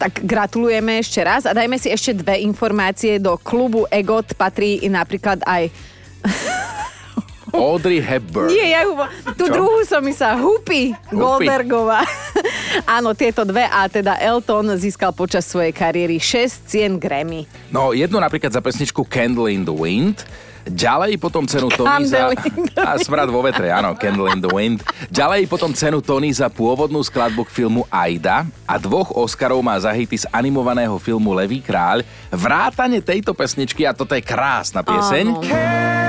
tak 0.00 0.24
gratulujeme 0.24 0.96
ešte 0.96 1.20
raz 1.20 1.44
a 1.44 1.52
dajme 1.52 1.76
si 1.76 1.92
ešte 1.92 2.16
dve 2.16 2.40
informácie. 2.40 3.20
Do 3.20 3.36
klubu 3.36 3.84
EGOT 3.92 4.32
patrí 4.32 4.80
napríklad 4.88 5.44
aj... 5.44 5.68
Audrey 7.58 7.98
Hepburn. 8.00 8.48
Nie, 8.52 8.76
ja 8.76 8.80
ju... 8.84 8.92
Tú 9.34 9.48
Čo? 9.48 9.54
druhú 9.56 9.80
som 9.84 10.02
myslela, 10.04 10.36
Hupi 10.40 10.92
Goldbergová. 11.10 12.04
Áno, 12.96 13.16
tieto 13.16 13.42
dve 13.42 13.66
a 13.66 13.88
teda 13.88 14.16
Elton 14.20 14.76
získal 14.76 15.12
počas 15.16 15.48
svojej 15.48 15.72
kariéry 15.72 16.20
6 16.20 16.68
cien 16.68 16.92
Grammy. 17.00 17.48
No, 17.72 17.96
jednu 17.96 18.20
napríklad 18.20 18.52
za 18.52 18.60
pesničku 18.60 19.06
Candle 19.08 19.52
in 19.52 19.64
the 19.64 19.74
Wind, 19.74 20.24
Ďalej 20.66 21.22
potom 21.22 21.46
cenu 21.46 21.70
Tony 21.70 22.10
za... 22.10 22.34
A 22.74 22.98
smrad 22.98 23.30
vo 23.30 23.38
vetre, 23.38 23.70
áno, 23.70 23.94
Candle 23.94 24.34
in 24.34 24.42
the 24.42 24.50
Wind. 24.50 24.82
Ďalej 25.14 25.46
potom 25.46 25.70
cenu 25.70 26.02
Tony 26.02 26.34
za 26.34 26.50
pôvodnú 26.50 26.98
skladbu 27.06 27.46
k 27.46 27.54
filmu 27.62 27.86
Aida 27.86 28.42
a 28.66 28.74
dvoch 28.74 29.14
Oscarov 29.14 29.62
má 29.62 29.78
za 29.78 29.94
hity 29.94 30.18
z 30.18 30.26
animovaného 30.34 30.98
filmu 30.98 31.30
Levý 31.38 31.62
kráľ. 31.62 32.02
Vrátane 32.34 32.98
tejto 32.98 33.30
pesničky, 33.30 33.86
a 33.86 33.94
toto 33.94 34.18
je 34.18 34.26
krásna 34.26 34.82
pieseň. 34.82 35.26
Áno. 35.38 36.05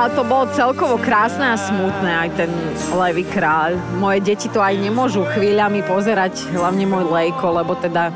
A 0.00 0.08
to 0.08 0.24
bolo 0.24 0.48
celkovo 0.56 0.96
krásne 0.96 1.44
a 1.52 1.60
smutné, 1.60 2.08
aj 2.08 2.30
ten 2.32 2.48
Levý 2.96 3.20
kráľ. 3.28 3.76
Moje 4.00 4.24
deti 4.24 4.48
to 4.48 4.56
aj 4.56 4.72
nemôžu 4.80 5.28
chvíľami 5.36 5.84
pozerať, 5.84 6.40
hlavne 6.56 6.88
môj 6.88 7.04
Lejko, 7.12 7.52
lebo 7.52 7.76
teda 7.76 8.08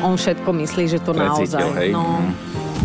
on 0.00 0.16
všetko 0.16 0.48
myslí, 0.48 0.88
že 0.88 1.04
to 1.04 1.12
naozaj. 1.12 1.60
Precítil, 1.60 1.68
hej. 1.76 1.90
No. 1.92 2.24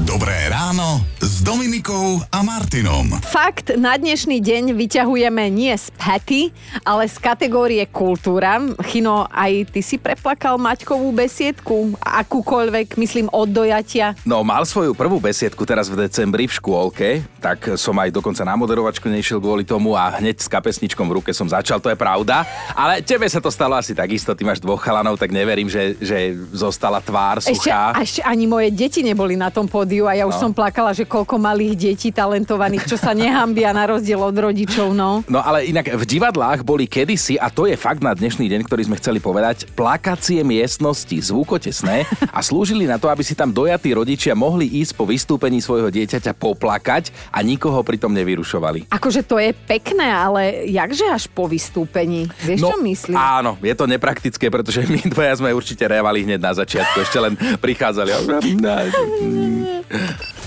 Dobré 0.04 0.52
ráno 0.52 1.00
s 1.24 1.40
Dominikou 1.40 2.20
a 2.28 2.44
Martinom. 2.44 3.08
Fakt, 3.24 3.72
na 3.80 3.96
dnešný 3.96 4.44
deň 4.44 4.76
vyťahujeme 4.76 5.48
nie 5.48 5.72
z 5.72 5.96
Patty, 5.96 6.52
ale 6.84 7.08
z 7.08 7.16
kategórie 7.24 7.88
kultúra. 7.88 8.60
Chino, 8.84 9.24
aj 9.32 9.72
ty 9.72 9.80
si 9.80 9.96
preplakal 9.96 10.60
Maťkovú 10.60 11.08
besiedku, 11.16 11.96
akúkoľvek, 12.04 13.00
myslím, 13.00 13.32
od 13.32 13.48
dojatia. 13.48 14.12
No, 14.28 14.44
mal 14.44 14.68
svoju 14.68 14.92
prvú 14.92 15.24
besiedku 15.24 15.64
teraz 15.64 15.88
v 15.88 16.04
decembri 16.04 16.52
v 16.52 16.54
škôlke, 16.60 17.24
tak 17.40 17.80
som 17.80 17.96
aj 17.96 18.12
dokonca 18.12 18.44
na 18.44 18.60
moderovačku 18.60 19.08
nešiel 19.08 19.40
kvôli 19.40 19.64
tomu 19.64 19.96
a 19.96 20.20
hneď 20.20 20.44
s 20.44 20.52
kapesničkom 20.52 21.08
v 21.08 21.24
ruke 21.24 21.32
som 21.32 21.48
začal, 21.48 21.80
to 21.80 21.88
je 21.88 21.96
pravda. 21.96 22.44
Ale 22.76 23.00
tebe 23.00 23.24
sa 23.32 23.40
to 23.40 23.48
stalo 23.48 23.80
asi 23.80 23.96
takisto, 23.96 24.36
ty 24.36 24.44
máš 24.44 24.60
dvoch 24.60 24.84
chalanov, 24.84 25.16
tak 25.16 25.32
neverím, 25.32 25.72
že, 25.72 25.96
že 26.04 26.36
zostala 26.52 27.00
tvár 27.00 27.40
Ešte, 27.40 27.72
suchá. 27.72 27.96
a 27.96 28.04
ešte 28.04 28.20
ani 28.20 28.52
moje 28.52 28.68
deti 28.68 29.00
neboli 29.00 29.40
na 29.40 29.48
tom 29.48 29.64
pódiu 29.72 29.93
a 30.10 30.18
ja 30.18 30.26
už 30.26 30.42
No. 30.42 30.50
som 30.50 30.52
plakala, 30.52 30.90
že 30.92 31.06
koľko 31.06 31.38
malých 31.38 31.74
detí 31.78 32.10
talentovaných, 32.10 32.90
čo 32.90 32.98
sa 32.98 33.14
nehambia 33.14 33.70
na 33.70 33.86
rozdiel 33.86 34.18
od 34.18 34.34
rodičov, 34.34 34.90
no. 34.92 35.22
No 35.30 35.40
ale 35.40 35.70
inak 35.70 35.94
v 35.94 36.04
divadlách 36.04 36.66
boli 36.66 36.90
kedysi, 36.90 37.38
a 37.38 37.54
to 37.54 37.70
je 37.70 37.78
fakt 37.78 38.02
na 38.02 38.18
dnešný 38.18 38.50
deň, 38.50 38.62
ktorý 38.66 38.90
sme 38.90 38.98
chceli 38.98 39.22
povedať, 39.22 39.70
plakacie 39.78 40.42
miestnosti, 40.42 41.14
zvukotesné 41.14 42.10
a 42.34 42.40
slúžili 42.42 42.90
na 42.90 42.98
to, 42.98 43.06
aby 43.08 43.22
si 43.22 43.38
tam 43.38 43.54
dojatí 43.54 43.94
rodičia 43.94 44.34
mohli 44.34 44.66
ísť 44.82 44.98
po 44.98 45.06
vystúpení 45.06 45.62
svojho 45.62 45.94
dieťaťa 45.94 46.34
poplakať 46.34 47.14
a 47.30 47.46
nikoho 47.46 47.86
pritom 47.86 48.10
nevyrušovali. 48.10 48.90
Akože 48.90 49.22
to 49.22 49.38
je 49.38 49.54
pekné, 49.54 50.10
ale 50.10 50.66
jakže 50.72 51.06
až 51.06 51.24
po 51.30 51.46
vystúpení? 51.46 52.26
Vieš, 52.42 52.66
čo 52.66 52.78
myslím? 52.82 53.14
Áno, 53.20 53.60
je 53.62 53.76
to 53.78 53.86
nepraktické, 53.86 54.50
pretože 54.50 54.82
my 54.88 55.04
dvaja 55.12 55.44
sme 55.44 55.52
určite 55.52 55.84
revali 55.84 56.24
hneď 56.24 56.40
na 56.40 56.54
začiatku, 56.56 57.04
ešte 57.04 57.20
len 57.20 57.34
prichádzali. 57.60 58.12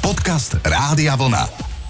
Podcast 0.01 0.57
Rádia 0.62 1.14
Vlna. 1.14 1.44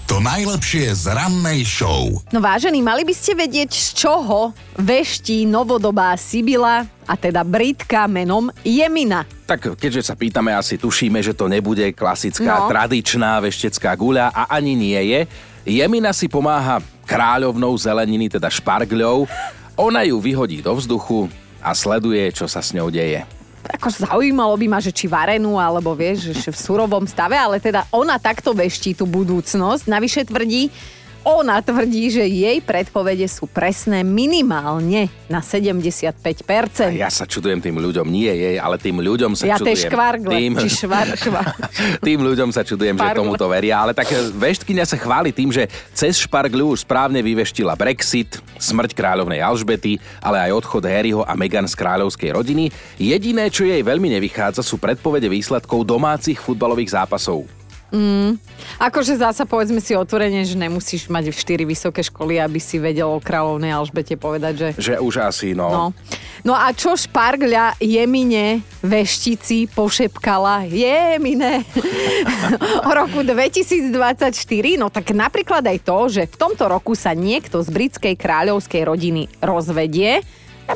To 0.07 0.23
najlepšie 0.23 0.87
z 0.95 1.11
rannej 1.11 1.67
show. 1.67 2.23
No 2.31 2.39
vážení, 2.39 2.79
mali 2.79 3.03
by 3.03 3.11
ste 3.11 3.35
vedieť, 3.35 3.75
z 3.75 4.07
čoho 4.07 4.55
veští 4.79 5.43
novodobá 5.51 6.15
Sibila, 6.15 6.87
a 7.07 7.15
teda 7.19 7.43
Britka 7.43 8.07
menom 8.07 8.51
Jemina. 8.63 9.27
Tak 9.47 9.75
keďže 9.75 10.07
sa 10.07 10.15
pýtame, 10.15 10.55
asi 10.55 10.79
tušíme, 10.79 11.19
že 11.23 11.35
to 11.35 11.51
nebude 11.51 11.91
klasická 11.91 12.67
No. 12.67 12.71
tradičná 12.71 13.39
veštecká 13.43 13.95
guľa 13.99 14.31
a 14.31 14.47
ani 14.51 14.79
nie 14.79 15.01
je. 15.11 15.21
Jemina 15.67 16.15
si 16.15 16.31
pomáha 16.31 16.79
kráľovnou 17.03 17.75
zeleniny, 17.75 18.31
teda 18.31 18.47
špargľou. 18.47 19.27
Ona 19.75 20.07
ju 20.07 20.23
vyhodí 20.23 20.63
do 20.63 20.71
vzduchu 20.75 21.27
a 21.59 21.75
sleduje, 21.75 22.31
čo 22.31 22.47
sa 22.47 22.63
s 22.63 22.71
ňou 22.71 22.91
deje. 22.91 23.27
Ako 23.75 23.89
zaujímalo 23.91 24.55
by 24.55 24.67
ma, 24.71 24.79
že 24.79 24.95
či 24.95 25.11
varenú, 25.11 25.59
alebo 25.59 25.95
vieš, 25.97 26.31
že 26.37 26.51
v 26.51 26.59
surovom 26.59 27.05
stave, 27.09 27.35
ale 27.35 27.59
teda 27.59 27.87
ona 27.91 28.17
takto 28.17 28.55
veští 28.55 28.95
tú 28.95 29.05
budúcnosť. 29.09 29.91
Navyše 29.91 30.31
tvrdí, 30.31 30.71
ona 31.27 31.59
tvrdí, 31.59 32.07
že 32.07 32.23
jej 32.23 32.63
predpovede 32.63 33.27
sú 33.27 33.51
presné 33.51 34.07
minimálne 34.07 35.11
na 35.27 35.43
75%. 35.43 36.23
A 36.87 36.95
ja 36.95 37.11
sa 37.11 37.27
čudujem 37.27 37.59
tým 37.59 37.83
ľuďom, 37.83 38.07
nie 38.07 38.31
jej, 38.31 38.57
ale 38.63 38.79
tým 38.79 39.03
ľuďom 39.03 39.35
sa 39.35 39.43
ja 39.43 39.59
čudujem. 39.59 39.75
tej 39.75 39.77
škvargle, 39.91 40.31
tým, 40.31 40.53
či 40.63 40.69
švar, 40.87 41.09
švar. 41.19 41.51
tým 42.07 42.23
ľuďom 42.23 42.55
sa 42.55 42.63
čudujem, 42.63 42.95
že 42.95 43.03
Špargle. 43.03 43.19
tomuto 43.27 43.47
veria. 43.51 43.83
Ale 43.83 43.91
tak 43.91 44.07
veštkyňa 44.39 44.85
sa 44.87 44.95
chváli 44.95 45.35
tým, 45.35 45.51
že 45.51 45.67
cez 45.91 46.15
špargľu 46.23 46.79
už 46.79 46.87
správne 46.87 47.19
vyveštila 47.19 47.75
Brexit, 47.75 48.39
smrť 48.63 48.95
kráľovnej 48.95 49.43
Alžbety, 49.43 49.99
ale 50.23 50.47
aj 50.47 50.63
odchod 50.63 50.87
Harryho 50.87 51.27
a 51.27 51.35
Meghan 51.35 51.67
z 51.67 51.75
kráľovskej 51.75 52.31
rodiny. 52.39 52.71
Jediné, 53.03 53.51
čo 53.51 53.67
jej 53.67 53.83
veľmi 53.83 54.15
nevychádza, 54.15 54.63
sú 54.63 54.79
predpovede 54.79 55.27
výsledkov 55.27 55.83
domácich 55.83 56.39
futbalových 56.39 56.95
zápasov. 56.95 57.66
Mm. 57.95 58.43
Akože 58.83 59.15
zasa 59.15 59.47
povedzme 59.47 59.79
si 59.79 59.95
otvorene, 59.95 60.43
že 60.43 60.59
nemusíš 60.59 61.07
mať 61.07 61.31
4 61.31 61.63
vysoké 61.63 62.03
školy, 62.03 62.43
aby 62.43 62.59
si 62.59 62.83
vedel 62.83 63.07
o 63.07 63.23
kráľovnej 63.23 63.71
Alžbete 63.71 64.19
povedať, 64.19 64.55
že... 64.59 64.69
Že 64.75 64.95
už 64.99 65.15
asi, 65.23 65.55
no. 65.55 65.71
No. 65.71 65.85
No 66.43 66.55
a 66.55 66.71
čo 66.75 66.95
špargľa 66.95 67.79
Jemine 67.83 68.63
veštici 68.83 69.67
pošepkala 69.71 70.67
Jemine 70.71 71.67
o 72.87 72.91
roku 72.91 73.23
2024? 73.23 73.91
No 74.79 74.91
tak 74.91 75.11
napríklad 75.15 75.63
aj 75.67 75.79
to, 75.83 75.99
že 76.11 76.23
v 76.31 76.37
tomto 76.39 76.71
roku 76.71 76.95
sa 76.95 77.15
niekto 77.15 77.63
z 77.63 77.69
britskej 77.71 78.15
kráľovskej 78.15 78.83
rodiny 78.83 79.27
rozvedie. 79.43 80.23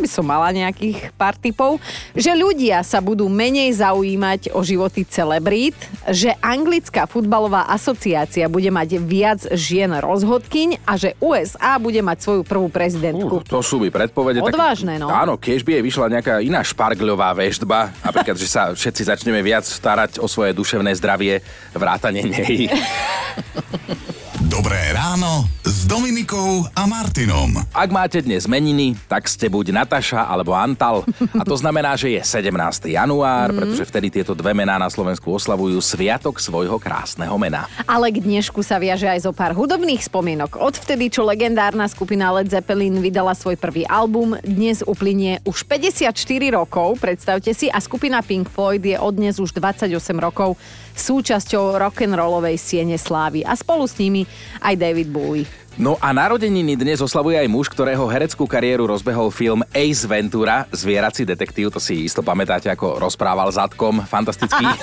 By 0.01 0.09
som 0.09 0.25
mala 0.25 0.49
nejakých 0.49 1.13
pár 1.15 1.37
typov, 1.37 1.77
že 2.17 2.33
ľudia 2.33 2.81
sa 2.81 3.05
budú 3.05 3.29
menej 3.29 3.77
zaujímať 3.77 4.51
o 4.57 4.65
životy 4.65 5.05
celebrít, 5.05 5.77
že 6.09 6.33
anglická 6.41 7.05
futbalová 7.05 7.69
asociácia 7.69 8.49
bude 8.49 8.73
mať 8.73 8.97
viac 8.97 9.41
žien 9.53 9.93
rozhodkyň 9.93 10.81
a 10.89 10.97
že 10.97 11.13
USA 11.21 11.77
bude 11.77 12.01
mať 12.01 12.19
svoju 12.25 12.43
prvú 12.49 12.73
prezidentku. 12.73 13.41
Uh, 13.41 13.47
to 13.47 13.61
sú 13.61 13.77
by 13.85 13.93
predpovede. 13.93 14.41
Odvážne, 14.41 14.97
no. 14.97 15.13
Áno, 15.13 15.37
keď 15.37 15.61
by 15.61 15.71
jej 15.77 15.85
vyšla 15.85 16.07
nejaká 16.09 16.35
iná 16.41 16.65
špargľová 16.65 17.37
veštba, 17.37 17.93
napríklad, 18.01 18.41
že 18.41 18.49
sa 18.49 18.73
všetci 18.73 19.03
začneme 19.05 19.45
viac 19.45 19.69
starať 19.69 20.17
o 20.19 20.27
svoje 20.27 20.57
duševné 20.57 20.97
zdravie, 20.97 21.45
vrátane 21.77 22.25
nej. 22.25 22.73
Dobré 24.51 24.91
ráno 24.91 25.47
s 25.63 25.87
Dominikou 25.87 26.67
a 26.75 26.83
Martinom. 26.83 27.55
Ak 27.71 27.87
máte 27.95 28.19
dnes 28.19 28.51
meniny, 28.51 28.99
tak 29.07 29.31
ste 29.31 29.47
buď 29.47 29.71
Nataša 29.71 30.27
alebo 30.27 30.59
Antal. 30.59 31.07
A 31.39 31.47
to 31.47 31.55
znamená, 31.55 31.95
že 31.95 32.19
je 32.19 32.21
17. 32.27 32.51
január, 32.91 33.55
pretože 33.55 33.87
vtedy 33.87 34.11
tieto 34.11 34.35
dve 34.35 34.51
mená 34.51 34.75
na 34.75 34.91
Slovensku 34.91 35.31
oslavujú 35.31 35.79
sviatok 35.79 36.43
svojho 36.43 36.83
krásneho 36.83 37.31
mena. 37.39 37.71
Ale 37.87 38.11
k 38.11 38.19
dnešku 38.19 38.59
sa 38.67 38.83
viaže 38.83 39.07
aj 39.07 39.31
zo 39.31 39.31
pár 39.31 39.55
hudobných 39.55 40.03
spomienok. 40.03 40.59
Odvtedy, 40.59 41.15
čo 41.15 41.23
legendárna 41.23 41.87
skupina 41.87 42.35
Led 42.35 42.51
Zeppelin 42.51 42.99
vydala 42.99 43.39
svoj 43.39 43.55
prvý 43.55 43.87
album, 43.87 44.35
dnes 44.43 44.83
uplynie 44.83 45.39
už 45.47 45.63
54 45.63 46.11
rokov, 46.51 46.99
predstavte 46.99 47.55
si, 47.55 47.71
a 47.71 47.79
skupina 47.79 48.19
Pink 48.19 48.51
Floyd 48.51 48.83
je 48.83 48.99
od 48.99 49.15
dnes 49.15 49.39
už 49.39 49.55
28 49.55 49.95
rokov 50.19 50.59
súčasťou 50.91 51.79
rock'n'rollovej 51.81 52.59
siene 52.59 52.99
slávy 52.99 53.47
a 53.47 53.55
spolu 53.55 53.87
s 53.87 53.97
nimi 53.97 54.27
aj 54.61 54.75
David 54.77 55.09
Bowie. 55.09 55.47
No 55.79 55.95
a 56.03 56.11
narodeniny 56.11 56.75
dnes 56.75 56.99
oslavuje 56.99 57.39
aj 57.39 57.47
muž, 57.47 57.71
ktorého 57.71 58.03
hereckú 58.11 58.43
kariéru 58.43 58.91
rozbehol 58.91 59.31
film 59.31 59.63
Ace 59.71 60.03
Ventura, 60.03 60.67
zvierací 60.75 61.23
detektív, 61.23 61.71
to 61.71 61.79
si 61.79 62.11
isto 62.11 62.27
pamätáte, 62.27 62.67
ako 62.67 62.99
rozprával 62.99 63.47
zadkom, 63.55 64.03
fantastický. 64.03 64.67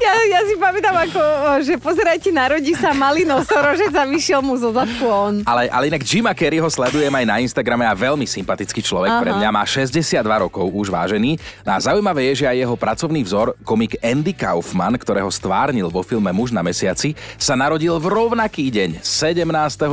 Ja, 0.00 0.12
ja 0.26 0.40
si 0.48 0.56
pamätám, 0.56 0.96
ako, 0.96 1.20
že 1.60 1.74
pozerajte, 1.76 2.32
narodí 2.32 2.72
sa 2.72 2.96
malý 2.96 3.28
nosorožec 3.28 3.92
a 3.92 4.04
vyšiel 4.08 4.40
mu 4.40 4.56
zo 4.56 4.72
zadku 4.72 5.04
on. 5.04 5.34
Ale, 5.44 5.68
ale 5.68 5.92
inak 5.92 6.02
Jima 6.04 6.32
Carreyho 6.32 6.66
sledujem 6.68 7.12
aj 7.12 7.26
na 7.26 7.36
Instagrame 7.40 7.84
a 7.84 7.92
veľmi 7.92 8.24
sympatický 8.24 8.80
človek 8.80 9.12
Aha. 9.12 9.20
pre 9.20 9.30
mňa, 9.36 9.48
má 9.52 9.62
62 9.64 10.24
rokov 10.24 10.64
už 10.72 10.88
vážený. 10.88 11.36
No 11.64 11.76
a 11.76 11.78
zaujímavé 11.78 12.32
je, 12.32 12.44
že 12.44 12.46
aj 12.48 12.56
jeho 12.64 12.76
pracovný 12.80 13.20
vzor, 13.24 13.52
komik 13.60 14.00
Andy 14.00 14.32
Kaufman, 14.32 14.96
ktorého 14.96 15.28
stvárnil 15.28 15.92
vo 15.92 16.00
filme 16.00 16.32
Muž 16.32 16.50
na 16.50 16.64
mesiaci, 16.64 17.12
sa 17.36 17.52
narodil 17.52 17.92
v 18.00 18.06
rovnaký 18.08 18.72
deň, 18.72 19.04
17. 19.04 19.44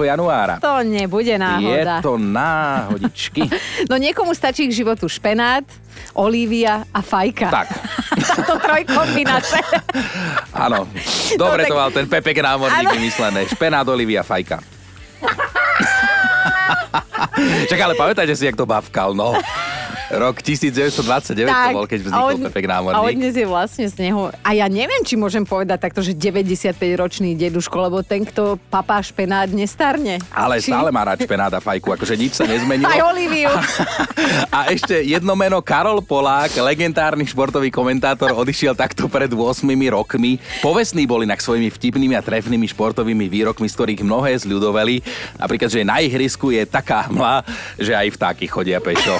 januára. 0.08 0.17
To 0.58 0.82
nebude 0.82 1.32
Je 1.32 1.38
náhoda. 1.38 2.02
to 2.02 2.18
náhodičky. 2.18 3.46
No 3.90 3.96
niekomu 3.96 4.34
stačí 4.34 4.68
k 4.68 4.74
životu 4.74 5.06
špenát, 5.06 5.64
Olivia 6.14 6.84
a 6.90 7.00
Fajka. 7.00 7.48
Tak. 7.54 7.68
Táto 8.34 8.58
trojkombinácia. 8.58 9.62
Áno, 10.66 10.90
dobre 11.38 11.64
No 11.64 11.66
tak- 11.66 11.72
to 11.72 11.76
mal 11.78 11.90
ten 11.94 12.06
Pepek 12.06 12.38
námorník 12.38 12.90
vymyslené. 12.92 13.46
Špenát, 13.46 13.86
Olivia, 13.86 14.26
fajka. 14.26 14.60
Čak, 17.70 17.80
ale 17.80 17.94
pamätajte 17.94 18.34
si, 18.34 18.46
jak 18.46 18.58
to 18.58 18.66
bavkal, 18.66 19.14
no. 19.14 19.38
Rok 20.08 20.40
1929 20.40 21.52
to 21.52 21.70
bol, 21.76 21.84
keď 21.84 22.00
vznikol 22.08 22.40
Pepek 22.48 22.66
a 22.72 22.80
od 22.80 22.96
námorník. 22.96 23.20
dnes 23.20 23.36
je 23.36 23.44
vlastne 23.44 23.86
z 23.92 23.96
neho... 24.08 24.32
A 24.40 24.56
ja 24.56 24.72
neviem, 24.72 25.04
či 25.04 25.20
môžem 25.20 25.44
povedať 25.44 25.84
takto, 25.84 26.00
že 26.00 26.16
95-ročný 26.16 27.36
deduško, 27.36 27.76
lebo 27.92 28.00
ten, 28.08 28.24
kto 28.24 28.56
papá 28.72 29.04
špenát, 29.04 29.52
nestarne. 29.52 30.24
Ale 30.32 30.64
Či- 30.64 30.72
stále 30.72 30.96
má 30.96 31.04
rád 31.04 31.28
špenát 31.28 31.52
a 31.52 31.60
fajku, 31.60 31.92
akože 31.92 32.16
nič 32.16 32.40
sa 32.40 32.48
nezmenilo. 32.48 32.88
Aj 32.88 33.04
Oliviu. 33.04 33.52
A 34.58 34.72
ešte 34.72 35.04
jedno 35.04 35.36
meno, 35.36 35.60
Karol 35.60 36.00
Polák, 36.00 36.56
legendárny 36.56 37.28
športový 37.28 37.68
komentátor, 37.68 38.32
odišiel 38.32 38.74
takto 38.80 39.12
pred 39.12 39.30
8 39.30 39.68
rokmi. 39.92 40.40
Povestný 40.64 41.04
bol 41.04 41.22
inak 41.22 41.44
svojimi 41.44 41.68
vtipnými 41.68 42.16
a 42.16 42.24
trefnými 42.24 42.66
športovými 42.72 43.28
výrokmi, 43.28 43.68
z 43.68 43.76
ktorých 43.76 44.02
mnohé 44.08 44.40
zľudoveli. 44.40 45.04
Napríklad, 45.36 45.70
že 45.70 45.84
na 45.84 46.00
ihrisku 46.00 46.56
je 46.56 46.64
taká 46.64 47.12
hmla, 47.12 47.44
že 47.76 47.92
aj 47.92 48.08
vtáky 48.16 48.46
chodia 48.48 48.80
pešo. 48.80 49.20